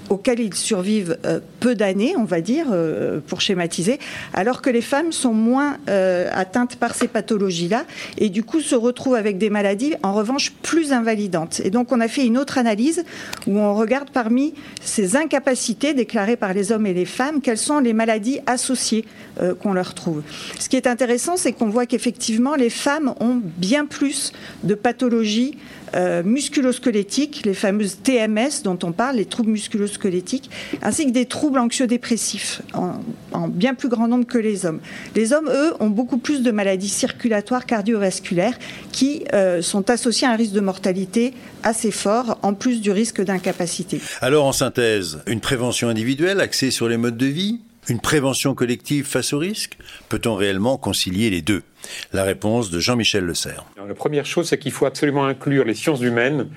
auxquels 0.10 0.40
ils 0.40 0.54
survivent 0.54 1.18
euh, 1.26 1.40
peu 1.60 1.76
d'années, 1.76 2.16
on 2.18 2.24
va 2.24 2.42
dire, 2.42 2.68
euh, 2.72 3.20
pour 3.26 3.42
schématiser, 3.42 4.00
alors 4.34 4.62
que 4.62 4.70
les 4.70 4.82
femmes 4.82 5.12
sont 5.12 5.34
moins 5.34 5.78
euh, 5.90 6.30
atteintes 6.34 6.76
par 6.76 6.96
ces 6.96 7.08
pathologies-là 7.08 7.86
et 8.18 8.30
du 8.30 8.44
coup 8.44 8.62
se 8.62 8.76
retrouvent 8.76 9.16
avec 9.16 9.38
des 9.38 9.50
maladies 9.50 9.94
en 10.04 10.14
revanche 10.14 10.52
plus 10.62 10.94
invalidantes. 10.94 11.62
Et 11.64 11.70
donc 11.70 11.92
on 11.92 12.00
a 12.00 12.08
fait 12.08 12.26
une 12.26 12.38
autre 12.38 12.58
analyse 12.58 13.04
où 13.48 13.58
on 13.58 13.76
regarde 13.76 14.10
parmi 14.12 14.54
ces 14.82 15.16
incapacités 15.16 15.94
déclarées 15.94 16.38
par 16.38 16.54
les 16.54 16.72
hommes 16.72 16.86
et 16.86 16.94
les 16.94 17.06
femmes, 17.06 17.42
quelles 17.42 17.58
sont 17.58 17.80
les 17.80 17.94
maladies 17.94 18.40
associées 18.46 19.06
qu'on 19.60 19.74
leur 19.74 19.94
trouve. 19.94 20.22
Ce 20.60 20.70
qui 20.70 20.78
est 20.78 20.88
intéressant, 20.88 21.36
c'est 21.36 21.52
qu'on 21.52 21.68
voit 21.68 21.86
qu'effectivement 21.86 22.56
les 22.56 22.70
femmes 22.70 23.14
ont 23.20 23.42
bien 23.58 23.86
plus 23.86 24.32
de 24.64 24.76
pathologies 24.76 25.58
euh, 25.94 26.24
musculosquelettiques, 26.24 27.46
les 27.46 27.54
fameuses 27.54 27.98
TMS 28.02 28.64
dont 28.64 28.78
on 28.84 28.92
parle, 28.92 29.18
les 29.18 29.26
troubles 29.26 29.52
musculosquelettiques, 29.52 30.50
ainsi 30.82 31.06
que 31.06 31.12
des 31.12 31.26
troubles 31.26 31.60
anxiodépressifs 31.60 32.62
en, 32.74 33.48
bien 33.48 33.74
plus 33.74 33.90
grand 33.90 34.08
nombre 34.08 34.26
que 34.26 34.38
les 34.38 34.66
hommes. 34.66 34.80
Les 35.16 35.34
hommes, 35.34 35.50
eux, 35.50 35.74
ont 35.80 35.90
beaucoup 35.90 36.18
plus 36.18 36.42
de 36.42 36.52
maladies 36.52 36.90
circulatoires 36.90 37.66
cardiovasculaires 37.66 38.58
qui 38.92 39.24
euh, 39.34 39.62
sont 39.62 39.90
associées 39.90 40.28
à 40.28 40.32
un 40.32 40.36
risque 40.36 40.54
de 40.54 40.62
mortalité 40.62 41.34
assez 41.64 41.92
fort, 41.92 42.40
en 42.42 42.54
plus 42.54 42.82
du 42.82 42.92
risque 42.92 43.22
d'incapacité. 43.22 44.00
Alors, 44.22 44.46
en 44.46 44.54
synthèse, 44.54 45.20
une 45.28 45.40
prévention 45.40 45.90
individuelle 45.90 46.40
axée 46.40 46.72
sur 46.72 46.88
les 46.88 46.98
modes 46.98 47.18
de 47.18 47.26
vie 47.26 47.60
une 47.88 48.00
prévention 48.00 48.56
collective 48.56 49.06
face 49.06 49.34
au 49.34 49.38
risque 49.38 49.78
Peut-on 50.10 50.36
réellement 50.36 50.78
concilier 50.78 51.30
les 51.30 51.42
deux? 51.42 51.62
La 52.14 52.24
réponse 52.24 52.72
de 52.72 52.80
Jean-Michel 52.80 53.24
Le 53.24 53.34
Serre. 53.34 53.66
La 53.88 53.94
première 53.94 54.26
chose, 54.26 54.48
c'est 54.50 54.58
qu'il 54.58 54.72
faut 54.72 54.86
absolument 54.86 55.26
inclure 55.26 55.66
les 55.66 55.74
sciences 55.74 56.02
humaines 56.02 56.48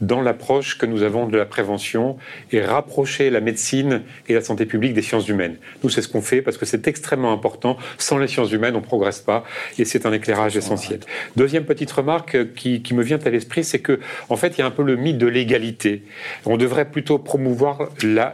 dans 0.00 0.20
l'approche 0.20 0.76
que 0.78 0.86
nous 0.86 1.02
avons 1.02 1.26
de 1.26 1.36
la 1.36 1.46
prévention 1.46 2.16
et 2.52 2.60
rapprocher 2.60 3.30
la 3.30 3.40
médecine 3.40 4.02
et 4.28 4.34
la 4.34 4.40
santé 4.40 4.66
publique 4.66 4.94
des 4.94 5.02
sciences 5.02 5.28
humaines. 5.28 5.56
Nous, 5.82 5.90
c'est 5.90 6.02
ce 6.02 6.08
qu'on 6.08 6.22
fait 6.22 6.42
parce 6.42 6.56
que 6.56 6.66
c'est 6.66 6.86
extrêmement 6.88 7.32
important. 7.32 7.76
Sans 7.98 8.18
les 8.18 8.28
sciences 8.28 8.52
humaines, 8.52 8.76
on 8.76 8.80
ne 8.80 8.84
progresse 8.84 9.20
pas 9.20 9.44
et 9.78 9.84
c'est 9.84 10.06
un 10.06 10.12
éclairage 10.12 10.56
essentiel. 10.56 11.00
Deuxième 11.36 11.64
petite 11.64 11.90
remarque 11.90 12.54
qui, 12.54 12.82
me 12.94 13.02
vient 13.02 13.18
à 13.24 13.30
l'esprit, 13.30 13.64
c'est 13.64 13.80
que 13.80 13.98
en 14.28 14.36
fait, 14.36 14.56
il 14.56 14.60
y 14.60 14.62
a 14.62 14.66
un 14.66 14.70
peu 14.70 14.82
le 14.82 14.96
mythe 14.96 15.18
de 15.18 15.26
l'égalité. 15.26 16.02
On 16.44 16.56
devrait 16.56 16.84
plutôt 16.84 17.18
promouvoir 17.18 17.88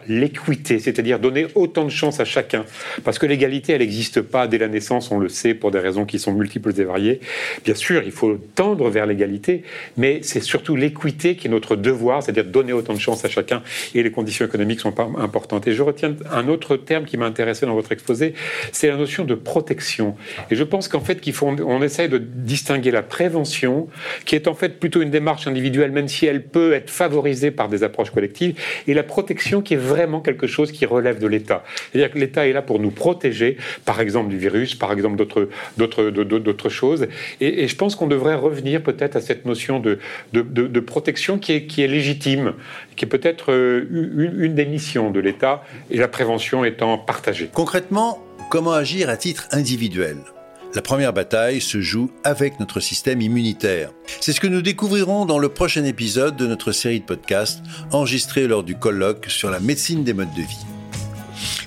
l'équité, 0.08 0.78
c'est-à-dire 0.78 1.18
donner 1.18 1.46
autant 1.54 1.84
de 1.84 1.90
chances 1.90 2.20
à 2.20 2.24
chacun. 2.24 2.64
Parce 3.04 3.18
que 3.18 3.26
l'égalité, 3.26 3.72
elle 3.72 3.80
n'existe 3.80 4.20
pas 4.20 4.46
dès 4.46 4.58
la 4.58 4.68
naissance, 4.68 5.10
on 5.10 5.18
le 5.18 5.28
sait, 5.28 5.54
pour 5.54 5.70
des 5.70 5.78
raisons 5.78 6.04
qui 6.04 6.18
sont 6.18 6.32
multiples 6.40 6.72
et 6.80 6.84
variées. 6.84 7.20
Bien 7.64 7.74
sûr, 7.74 8.02
il 8.04 8.12
faut 8.12 8.38
tendre 8.54 8.88
vers 8.90 9.06
l'égalité, 9.06 9.62
mais 9.96 10.20
c'est 10.22 10.40
surtout 10.40 10.74
l'équité 10.74 11.36
qui 11.36 11.46
est 11.46 11.50
notre 11.50 11.76
devoir, 11.76 12.22
c'est-à-dire 12.22 12.44
donner 12.44 12.72
autant 12.72 12.94
de 12.94 12.98
chance 12.98 13.24
à 13.24 13.28
chacun, 13.28 13.62
et 13.94 14.02
les 14.02 14.10
conditions 14.10 14.44
économiques 14.44 14.80
sont 14.80 14.92
pas 14.92 15.08
importantes. 15.18 15.68
Et 15.68 15.72
je 15.72 15.82
retiens 15.82 16.14
un 16.32 16.48
autre 16.48 16.76
terme 16.76 17.04
qui 17.04 17.16
m'a 17.16 17.26
intéressé 17.26 17.66
dans 17.66 17.74
votre 17.74 17.92
exposé, 17.92 18.34
c'est 18.72 18.88
la 18.88 18.96
notion 18.96 19.24
de 19.24 19.34
protection. 19.34 20.16
Et 20.50 20.56
je 20.56 20.64
pense 20.64 20.88
qu'en 20.88 21.00
fait, 21.00 21.20
qu'il 21.20 21.32
faut, 21.32 21.46
on 21.46 21.82
essaye 21.82 22.08
de 22.08 22.18
distinguer 22.18 22.90
la 22.90 23.02
prévention, 23.02 23.88
qui 24.24 24.34
est 24.34 24.48
en 24.48 24.54
fait 24.54 24.80
plutôt 24.80 25.02
une 25.02 25.10
démarche 25.10 25.46
individuelle, 25.46 25.92
même 25.92 26.08
si 26.08 26.26
elle 26.26 26.42
peut 26.42 26.72
être 26.72 26.90
favorisée 26.90 27.50
par 27.50 27.68
des 27.68 27.82
approches 27.82 28.10
collectives, 28.10 28.54
et 28.86 28.94
la 28.94 29.02
protection 29.02 29.62
qui 29.62 29.74
est 29.74 29.82
vraiment 29.94 30.20
quelque 30.20 30.46
chose 30.46 30.72
qui 30.72 30.86
relève 30.86 31.18
de 31.18 31.26
l'État. 31.26 31.62
C'est-à-dire 31.92 32.12
que 32.12 32.18
l'État 32.18 32.46
est 32.46 32.52
là 32.52 32.62
pour 32.62 32.78
nous 32.78 32.90
protéger, 32.90 33.56
par 33.84 34.00
exemple 34.00 34.30
du 34.30 34.38
virus, 34.38 34.74
par 34.74 34.92
exemple 34.92 35.16
d'autres, 35.16 35.48
d'autres, 35.76 36.10
d'autres 36.38 36.68
choses. 36.68 37.06
Et, 37.40 37.68
je 37.68 37.76
pense 37.76 37.96
qu'on 37.96 38.06
devrait 38.06 38.34
revenir 38.34 38.82
peut-être 38.82 39.16
à 39.16 39.20
cette 39.20 39.44
notion 39.46 39.80
de, 39.80 39.98
de, 40.32 40.80
protection 40.80 41.38
qui 41.38 41.52
est, 41.52 41.66
qui 41.66 41.82
est 41.82 41.88
légitime, 41.88 42.54
qui 42.96 43.04
est 43.04 43.08
peut-être 43.08 43.52
euh, 43.52 43.86
une, 43.90 44.44
une 44.44 44.54
des 44.54 44.66
missions 44.66 45.10
de 45.10 45.20
l'État, 45.20 45.62
et 45.90 45.98
la 45.98 46.08
prévention 46.08 46.64
étant 46.64 46.98
partagée. 46.98 47.50
Concrètement, 47.52 48.24
comment 48.50 48.72
agir 48.72 49.08
à 49.08 49.16
titre 49.16 49.48
individuel? 49.52 50.16
La 50.72 50.82
première 50.82 51.12
bataille 51.12 51.60
se 51.60 51.80
joue 51.80 52.12
avec 52.22 52.60
notre 52.60 52.78
système 52.78 53.20
immunitaire. 53.20 53.90
C'est 54.20 54.32
ce 54.32 54.40
que 54.40 54.46
nous 54.46 54.62
découvrirons 54.62 55.26
dans 55.26 55.40
le 55.40 55.48
prochain 55.48 55.84
épisode 55.84 56.36
de 56.36 56.46
notre 56.46 56.70
série 56.70 57.00
de 57.00 57.04
podcasts 57.04 57.60
enregistrée 57.90 58.46
lors 58.46 58.62
du 58.62 58.76
colloque 58.76 59.26
sur 59.28 59.50
la 59.50 59.58
médecine 59.58 60.04
des 60.04 60.14
modes 60.14 60.32
de 60.36 60.42
vie. 60.42 60.79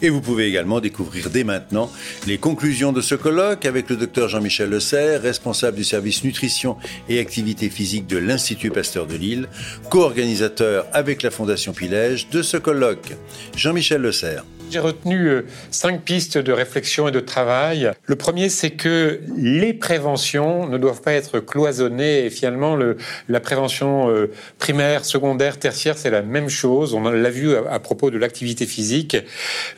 Et 0.01 0.09
vous 0.09 0.21
pouvez 0.21 0.47
également 0.47 0.79
découvrir 0.79 1.29
dès 1.29 1.43
maintenant 1.43 1.91
les 2.27 2.37
conclusions 2.37 2.91
de 2.91 3.01
ce 3.01 3.15
colloque 3.15 3.65
avec 3.65 3.89
le 3.89 3.95
docteur 3.95 4.29
Jean-Michel 4.29 4.69
Le 4.69 4.79
Serre, 4.79 5.21
responsable 5.21 5.77
du 5.77 5.83
service 5.83 6.23
nutrition 6.23 6.77
et 7.09 7.19
activité 7.19 7.69
physique 7.69 8.07
de 8.07 8.17
l'Institut 8.17 8.71
Pasteur 8.71 9.07
de 9.07 9.15
Lille, 9.15 9.47
co-organisateur 9.89 10.85
avec 10.93 11.23
la 11.23 11.31
Fondation 11.31 11.73
Pilège 11.73 12.29
de 12.29 12.41
ce 12.41 12.57
colloque. 12.57 13.13
Jean-Michel 13.55 14.01
Le 14.01 14.11
Serre. 14.11 14.43
J'ai 14.73 14.79
retenu 14.79 15.27
euh, 15.27 15.45
cinq 15.69 16.01
pistes 16.01 16.39
de 16.39 16.51
réflexion 16.51 17.07
et 17.07 17.11
de 17.11 17.19
travail. 17.19 17.91
Le 18.05 18.15
premier, 18.15 18.49
c'est 18.49 18.71
que 18.71 19.19
les 19.37 19.71
préventions 19.71 20.67
ne 20.67 20.79
doivent 20.79 21.03
pas 21.03 21.13
être 21.13 21.39
cloisonnées 21.39 22.25
et 22.25 22.31
finalement 22.31 22.75
le, 22.75 22.97
la 23.29 23.39
prévention 23.39 24.09
euh, 24.09 24.31
primaire, 24.57 25.05
secondaire, 25.05 25.59
tertiaire, 25.59 25.95
c'est 25.95 26.09
la 26.09 26.23
même 26.23 26.49
chose. 26.49 26.95
On 26.95 27.01
l'a 27.01 27.29
vu 27.29 27.55
à, 27.55 27.77
propos 27.77 28.09
de 28.09 28.17
l'activité 28.17 28.65
physique 28.65 29.15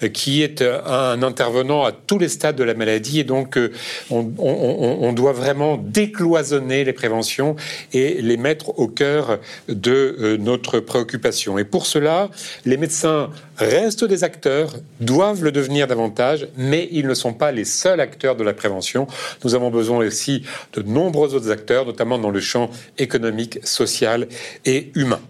euh, 0.01 0.07
qui 0.07 0.41
est 0.41 0.61
un 0.61 1.21
intervenant 1.23 1.83
à 1.83 1.91
tous 1.91 2.17
les 2.17 2.29
stades 2.29 2.55
de 2.55 2.63
la 2.63 2.73
maladie 2.73 3.19
et 3.19 3.25
donc 3.25 3.59
on, 4.09 4.31
on, 4.37 4.97
on 5.01 5.11
doit 5.11 5.33
vraiment 5.33 5.75
décloisonner 5.75 6.85
les 6.85 6.93
préventions 6.93 7.57
et 7.91 8.21
les 8.21 8.37
mettre 8.37 8.79
au 8.79 8.87
cœur 8.87 9.39
de 9.67 10.37
notre 10.39 10.79
préoccupation. 10.79 11.57
Et 11.57 11.65
pour 11.65 11.85
cela, 11.85 12.29
les 12.63 12.77
médecins 12.77 13.29
restent 13.57 14.05
des 14.05 14.23
acteurs, 14.23 14.73
doivent 14.99 15.43
le 15.43 15.51
devenir 15.51 15.87
davantage, 15.87 16.47
mais 16.57 16.87
ils 16.91 17.07
ne 17.07 17.13
sont 17.13 17.33
pas 17.33 17.51
les 17.51 17.65
seuls 17.65 17.99
acteurs 17.99 18.35
de 18.35 18.43
la 18.43 18.53
prévention. 18.53 19.07
Nous 19.43 19.55
avons 19.55 19.69
besoin 19.69 20.05
aussi 20.05 20.43
de 20.73 20.81
nombreux 20.81 21.35
autres 21.35 21.51
acteurs, 21.51 21.85
notamment 21.85 22.17
dans 22.17 22.31
le 22.31 22.39
champ 22.39 22.69
économique, 22.97 23.59
social 23.63 24.27
et 24.65 24.91
humain. 24.95 25.21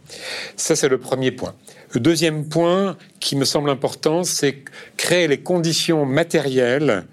Ça, 0.55 0.75
c'est 0.75 0.89
le 0.89 0.99
premier 0.99 1.31
point. 1.31 1.55
Le 1.91 1.99
deuxième 1.99 2.45
point 2.47 2.97
qui 3.19 3.35
me 3.35 3.45
semble 3.45 3.69
important, 3.69 4.23
c'est 4.23 4.63
créer 4.97 5.27
les 5.27 5.39
conditions 5.39 6.05
matérielles 6.05 7.05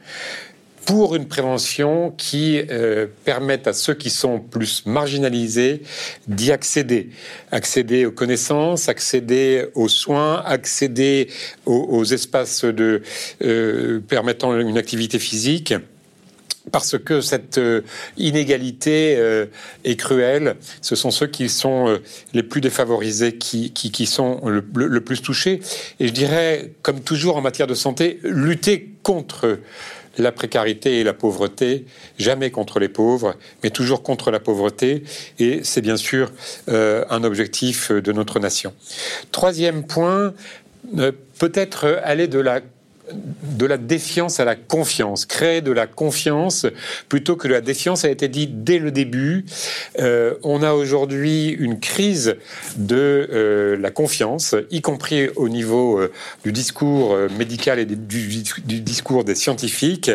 pour 0.85 1.15
une 1.15 1.27
prévention 1.27 2.13
qui 2.17 2.61
euh, 2.71 3.07
permette 3.25 3.69
à 3.69 3.73
ceux 3.73 3.95
qui 3.95 4.11
sont 4.11 4.41
plus 4.41 4.85
marginalisés 4.87 5.83
d'y 6.27 6.51
accéder. 6.51 7.11
Accéder 7.51 8.07
aux 8.07 8.13
connaissances, 8.13 8.89
accéder 8.89 9.67
aux 9.75 9.89
soins, 9.89 10.43
accéder 10.45 11.29
aux, 11.67 12.05
espaces 12.05 12.65
de, 12.65 13.03
euh, 13.43 14.01
permettant 14.01 14.59
une 14.59 14.79
activité 14.79 15.19
physique 15.19 15.75
parce 16.71 16.97
que 16.97 17.21
cette 17.21 17.59
euh, 17.59 17.83
inégalité 18.17 19.21
est 19.85 19.97
cruelle. 19.97 20.57
Ce 20.81 20.95
sont 20.95 21.11
ceux 21.11 21.27
qui 21.27 21.49
sont 21.49 21.99
les 22.35 22.43
plus 22.43 22.61
défavorisés 22.61 23.37
qui, 23.37 23.73
qui, 23.73 24.07
sont 24.07 24.41
le, 24.47 25.01
plus 25.01 25.23
touchés. 25.23 25.61
Et 26.01 26.09
je 26.09 26.13
dirais, 26.13 26.73
comme 26.83 27.01
toujours 27.01 27.37
en 27.37 27.41
matière 27.41 27.67
de 27.67 27.75
santé, 27.75 28.21
lutter 28.23 28.95
contre 29.03 29.59
la 30.19 30.33
précarité 30.33 31.01
et 31.01 31.05
la 31.05 31.15
pauvreté, 31.15 31.87
jamais 32.19 32.51
contre 32.51 32.79
les 32.79 32.89
pauvres, 32.89 33.35
mais 33.63 33.71
toujours 33.71 34.03
contre 34.03 34.31
la 34.31 34.41
pauvreté, 34.41 35.05
et 35.39 35.61
c'est 35.63 35.81
bien 35.81 35.97
sûr 35.97 36.31
euh, 36.69 37.05
un 37.11 37.25
objectif 37.25 37.91
de 37.91 38.13
notre 38.13 38.39
nation. 38.39 38.73
Troisième 39.31 39.85
point, 39.85 40.35
euh, 40.99 41.13
peut-être 41.39 42.01
aller 42.05 42.29
de 42.29 42.39
la 42.39 42.61
de 43.13 43.67
la 43.67 43.77
défiance 43.77 44.41
à 44.41 44.45
la 44.45 44.57
confiance, 44.57 45.27
créer 45.27 45.61
de 45.61 45.73
la 45.73 45.87
confiance 45.87 46.67
plutôt 47.09 47.37
que 47.37 47.49
de 47.49 47.53
la 47.53 47.61
défiance 47.61 48.05
a 48.05 48.11
été 48.11 48.29
dit 48.29 48.47
dès 48.47 48.79
le 48.79 48.91
début. 48.91 49.45
Euh, 49.99 50.35
on 50.43 50.63
a 50.63 50.73
aujourd'hui 50.73 51.49
une 51.49 51.81
crise 51.81 52.37
de 52.77 53.29
euh, 53.33 53.77
la 53.77 53.91
confiance, 53.91 54.55
y 54.71 54.81
compris 54.81 55.29
au 55.37 55.49
niveau 55.49 55.99
euh, 55.99 56.13
du 56.45 56.53
discours 56.53 57.17
médical 57.39 57.79
et 57.79 57.85
du, 57.85 57.97
discours 58.81 59.25
des 59.25 59.35
scientifiques. 59.35 60.11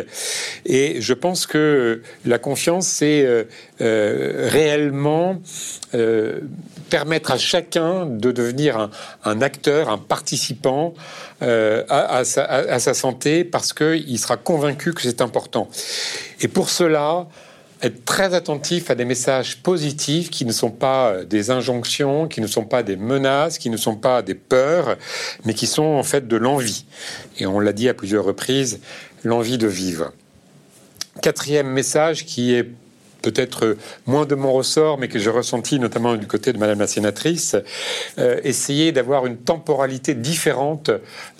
Et 0.65 1.01
je 1.01 1.13
pense 1.13 1.47
que 1.47 2.01
la 2.25 2.39
confiance, 2.39 2.87
c'est 2.87 3.47
réellement 3.79 5.41
permettre 6.89 7.31
à 7.31 7.37
chacun 7.37 8.05
de 8.05 8.31
devenir 8.31 8.89
un, 9.23 9.41
acteur, 9.41 9.89
un 9.89 9.97
participant 9.97 10.93
à, 11.41 12.17
à, 12.17 12.23
sa, 12.23 12.86
santé 12.93 13.43
parce 13.43 13.73
qu'il 13.73 14.19
sera 14.19 14.37
convaincu 14.37 14.93
que 14.93 15.01
c'est 15.01 15.21
important. 15.21 15.69
Et 16.41 16.47
pour 16.47 16.69
cela, 16.69 17.27
être 17.81 18.05
très 18.05 18.33
attentif 18.33 18.89
à 18.89 18.95
des 18.95 19.05
messages 19.05 19.57
positifs 19.57 20.29
qui 20.29 20.45
ne 20.45 20.51
sont 20.51 20.71
pas 20.71 21.23
des 21.23 21.51
injonctions, 21.51 22.27
qui 22.27 22.41
ne 22.41 22.47
sont 22.47 22.65
pas 22.65 22.83
des 22.83 22.95
menaces, 22.95 23.57
qui 23.57 23.69
ne 23.69 23.77
sont 23.77 23.95
pas 23.95 24.21
des 24.21 24.33
peurs, 24.33 24.97
mais 25.45 25.53
qui 25.53 25.67
sont 25.67 25.83
en 25.83 26.03
fait 26.03 26.27
de 26.27 26.37
l'envie. 26.37 26.85
Et 27.39 27.45
on 27.45 27.59
l'a 27.59 27.73
dit 27.73 27.87
à 27.89 27.93
plusieurs 27.93 28.23
reprises, 28.23 28.79
l'envie 29.23 29.57
de 29.57 29.67
vivre. 29.67 30.11
Quatrième 31.21 31.67
message 31.67 32.25
qui 32.25 32.53
est 32.53 32.67
peut-être 33.21 33.77
moins 34.05 34.25
de 34.25 34.35
mon 34.35 34.53
ressort, 34.53 34.97
mais 34.97 35.07
que 35.07 35.19
j'ai 35.19 35.29
ressenti 35.29 35.79
notamment 35.79 36.15
du 36.15 36.27
côté 36.27 36.53
de 36.53 36.57
Madame 36.57 36.79
la 36.79 36.87
sénatrice, 36.87 37.55
euh, 38.19 38.39
essayer 38.43 38.91
d'avoir 38.91 39.25
une 39.25 39.37
temporalité 39.37 40.13
différente 40.13 40.91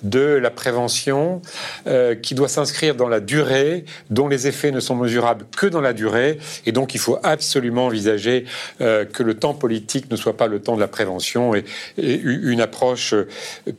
de 0.02 0.20
la 0.20 0.50
prévention 0.50 1.42
euh, 1.86 2.14
qui 2.14 2.34
doit 2.34 2.48
s'inscrire 2.48 2.94
dans 2.94 3.08
la 3.08 3.20
durée, 3.20 3.84
dont 4.10 4.28
les 4.28 4.46
effets 4.46 4.70
ne 4.70 4.80
sont 4.80 4.96
mesurables 4.96 5.46
que 5.56 5.66
dans 5.66 5.80
la 5.80 5.92
durée, 5.92 6.38
et 6.66 6.72
donc 6.72 6.94
il 6.94 6.98
faut 6.98 7.18
absolument 7.22 7.86
envisager 7.86 8.44
euh, 8.80 9.04
que 9.04 9.22
le 9.22 9.34
temps 9.34 9.54
politique 9.54 10.10
ne 10.10 10.16
soit 10.16 10.36
pas 10.36 10.46
le 10.46 10.60
temps 10.60 10.76
de 10.76 10.80
la 10.80 10.88
prévention 10.88 11.54
et 11.54 11.64
une 11.96 12.60
approche 12.60 13.14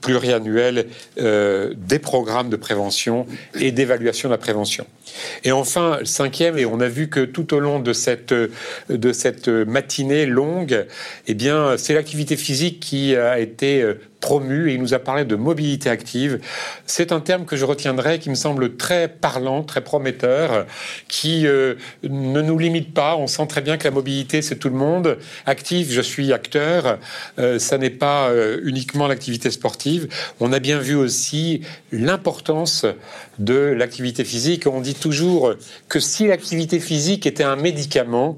pluriannuelle 0.02 0.88
des 1.18 2.00
programmes 2.00 2.50
de 2.50 2.56
prévention 2.56 3.26
et 3.56 3.72
d'évaluation 3.72 4.30
de 4.30 4.34
la 4.34 4.38
prévention. 4.38 4.86
Et 5.43 5.52
enfin, 5.52 6.00
cinquième, 6.04 6.58
et 6.58 6.65
on 6.65 6.80
a 6.80 6.88
vu 6.88 7.10
que 7.10 7.22
tout 7.22 7.54
au 7.54 7.60
long 7.60 7.80
de 7.80 7.93
cette, 7.93 8.34
de 8.34 9.13
cette 9.13 9.48
matinée 9.48 10.26
longue, 10.26 10.86
eh 11.28 11.34
bien, 11.34 11.78
c'est 11.78 11.93
l'activité 11.93 12.38
physique 12.38 12.80
qui 12.80 13.15
a 13.15 13.39
été 13.39 13.86
promu 14.19 14.69
et 14.69 14.73
il 14.73 14.82
nous 14.82 14.93
a 14.93 14.99
parlé 14.99 15.25
de 15.25 15.36
mobilité 15.36 15.89
active. 15.89 16.39
C'est 16.86 17.12
un 17.12 17.19
terme 17.19 17.45
que 17.45 17.55
je 17.55 17.65
retiendrai 17.65 18.19
qui 18.19 18.29
me 18.29 18.36
semble 18.36 18.75
très 18.75 19.08
parlant, 19.08 19.63
très 19.63 19.82
prometteur, 19.82 20.65
qui 21.08 21.47
euh, 21.47 21.75
ne 22.03 22.41
nous 22.41 22.58
limite 22.58 22.93
pas. 22.93 23.15
On 23.15 23.27
sent 23.27 23.47
très 23.47 23.62
bien 23.62 23.77
que 23.77 23.86
la 23.86 23.91
mobilité, 23.91 24.41
c'est 24.41 24.58
tout 24.58 24.69
le 24.69 24.75
monde. 24.75 25.17
Actif, 25.45 25.91
je 25.91 26.01
suis 26.01 26.34
acteur. 26.34 26.99
Euh, 27.39 27.60
ça 27.60 27.77
n'est 27.77 27.89
pas 27.89 28.29
euh, 28.29 28.60
uniquement 28.63 29.08
l'activité 29.08 29.51
sportive. 29.51 30.08
On 30.39 30.53
a 30.53 30.60
bien 30.60 30.79
vu 30.79 30.95
aussi 30.95 31.62
l'importance 31.91 32.86
de 33.39 33.55
l'activité 33.55 34.25
physique. 34.25 34.67
On 34.67 34.82
dit 34.82 34.95
toujours 34.95 35.53
que 35.88 35.99
si 35.99 36.27
l'activité 36.27 36.79
physique 36.79 37.25
était 37.25 37.43
un 37.43 37.55
médicament, 37.55 38.38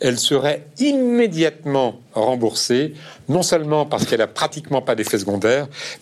elle 0.00 0.18
serait 0.18 0.66
immédiatement 0.78 2.00
remboursée, 2.14 2.94
non 3.28 3.42
seulement 3.42 3.86
parce 3.86 4.04
qu'elle 4.04 4.20
a 4.20 4.26
pratiquement 4.26 4.82
pas 4.82 4.94
d'effets 4.94 5.21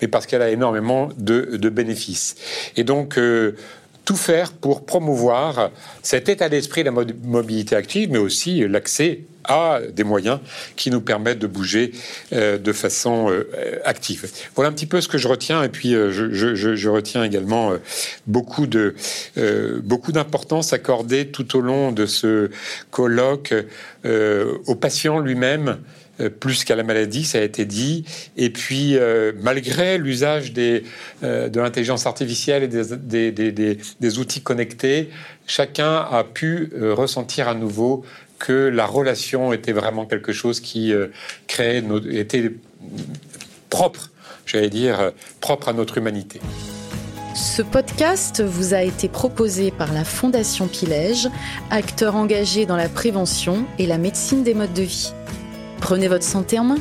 mais 0.00 0.08
parce 0.08 0.26
qu'elle 0.26 0.42
a 0.42 0.50
énormément 0.50 1.08
de, 1.16 1.68
bénéfices. 1.68 2.36
Et 2.76 2.84
donc, 2.84 3.18
euh, 3.18 3.56
tout 4.04 4.16
faire 4.16 4.52
pour 4.52 4.84
promouvoir 4.84 5.70
cet 6.02 6.28
état 6.28 6.48
d'esprit 6.48 6.82
de 6.82 6.90
la 6.90 7.04
mobilité 7.24 7.76
active, 7.76 8.10
mais 8.10 8.18
aussi 8.18 8.66
l'accès 8.66 9.20
des 9.92 10.04
moyens 10.04 10.38
qui 10.76 10.90
nous 10.90 11.00
permettent 11.00 11.38
de 11.38 11.46
bouger 11.46 11.92
euh, 12.32 12.58
de 12.58 12.72
façon 12.72 13.30
euh, 13.30 13.44
active. 13.84 14.28
Voilà 14.54 14.70
un 14.70 14.72
petit 14.72 14.86
peu 14.86 15.00
ce 15.00 15.08
que 15.08 15.18
je 15.18 15.28
retiens. 15.28 15.62
Et 15.62 15.68
puis, 15.68 15.94
euh, 15.94 16.10
je, 16.10 16.88
retiens 16.88 17.24
également 17.24 17.72
beaucoup 18.26 18.66
d'importance 18.66 20.72
accordée 20.72 21.28
tout 21.28 21.56
au 21.56 21.60
long 21.60 21.92
de 21.92 22.06
ce 22.06 22.50
colloque 22.90 23.54
au 24.04 24.74
patient 24.74 25.20
lui-même 25.20 25.78
plus 26.40 26.64
qu'à 26.64 26.74
la 26.74 26.82
maladie, 26.82 27.24
ça 27.24 27.38
a 27.38 27.42
été 27.42 27.64
dit. 27.64 28.04
Et 28.36 28.50
puis, 28.50 28.96
malgré 29.40 29.98
l'usage 29.98 30.52
de 30.52 30.82
l'intelligence 31.22 32.06
artificielle 32.06 32.64
et 32.64 32.68
des, 32.68 34.18
outils 34.18 34.42
connectés, 34.42 35.10
chacun 35.46 36.06
a 36.10 36.24
pu 36.24 36.72
ressentir 36.76 37.48
à 37.48 37.54
nouveau 37.54 38.04
que 38.40 38.52
la 38.52 38.86
relation 38.86 39.52
était 39.52 39.72
vraiment 39.72 40.06
quelque 40.06 40.32
chose 40.32 40.58
qui 40.58 40.92
euh, 40.92 41.08
créait, 41.46 41.84
était 42.10 42.50
propre, 43.68 44.10
j'allais 44.46 44.70
dire, 44.70 44.98
euh, 44.98 45.10
propre 45.40 45.68
à 45.68 45.72
notre 45.72 45.98
humanité. 45.98 46.40
Ce 47.36 47.62
podcast 47.62 48.42
vous 48.42 48.74
a 48.74 48.82
été 48.82 49.08
proposé 49.08 49.70
par 49.70 49.92
la 49.92 50.04
Fondation 50.04 50.66
Pilège, 50.66 51.28
acteur 51.70 52.16
engagé 52.16 52.66
dans 52.66 52.76
la 52.76 52.88
prévention 52.88 53.64
et 53.78 53.86
la 53.86 53.98
médecine 53.98 54.42
des 54.42 54.54
modes 54.54 54.72
de 54.72 54.82
vie. 54.82 55.12
Prenez 55.78 56.08
votre 56.08 56.24
santé 56.24 56.58
en 56.58 56.64
main. 56.64 56.78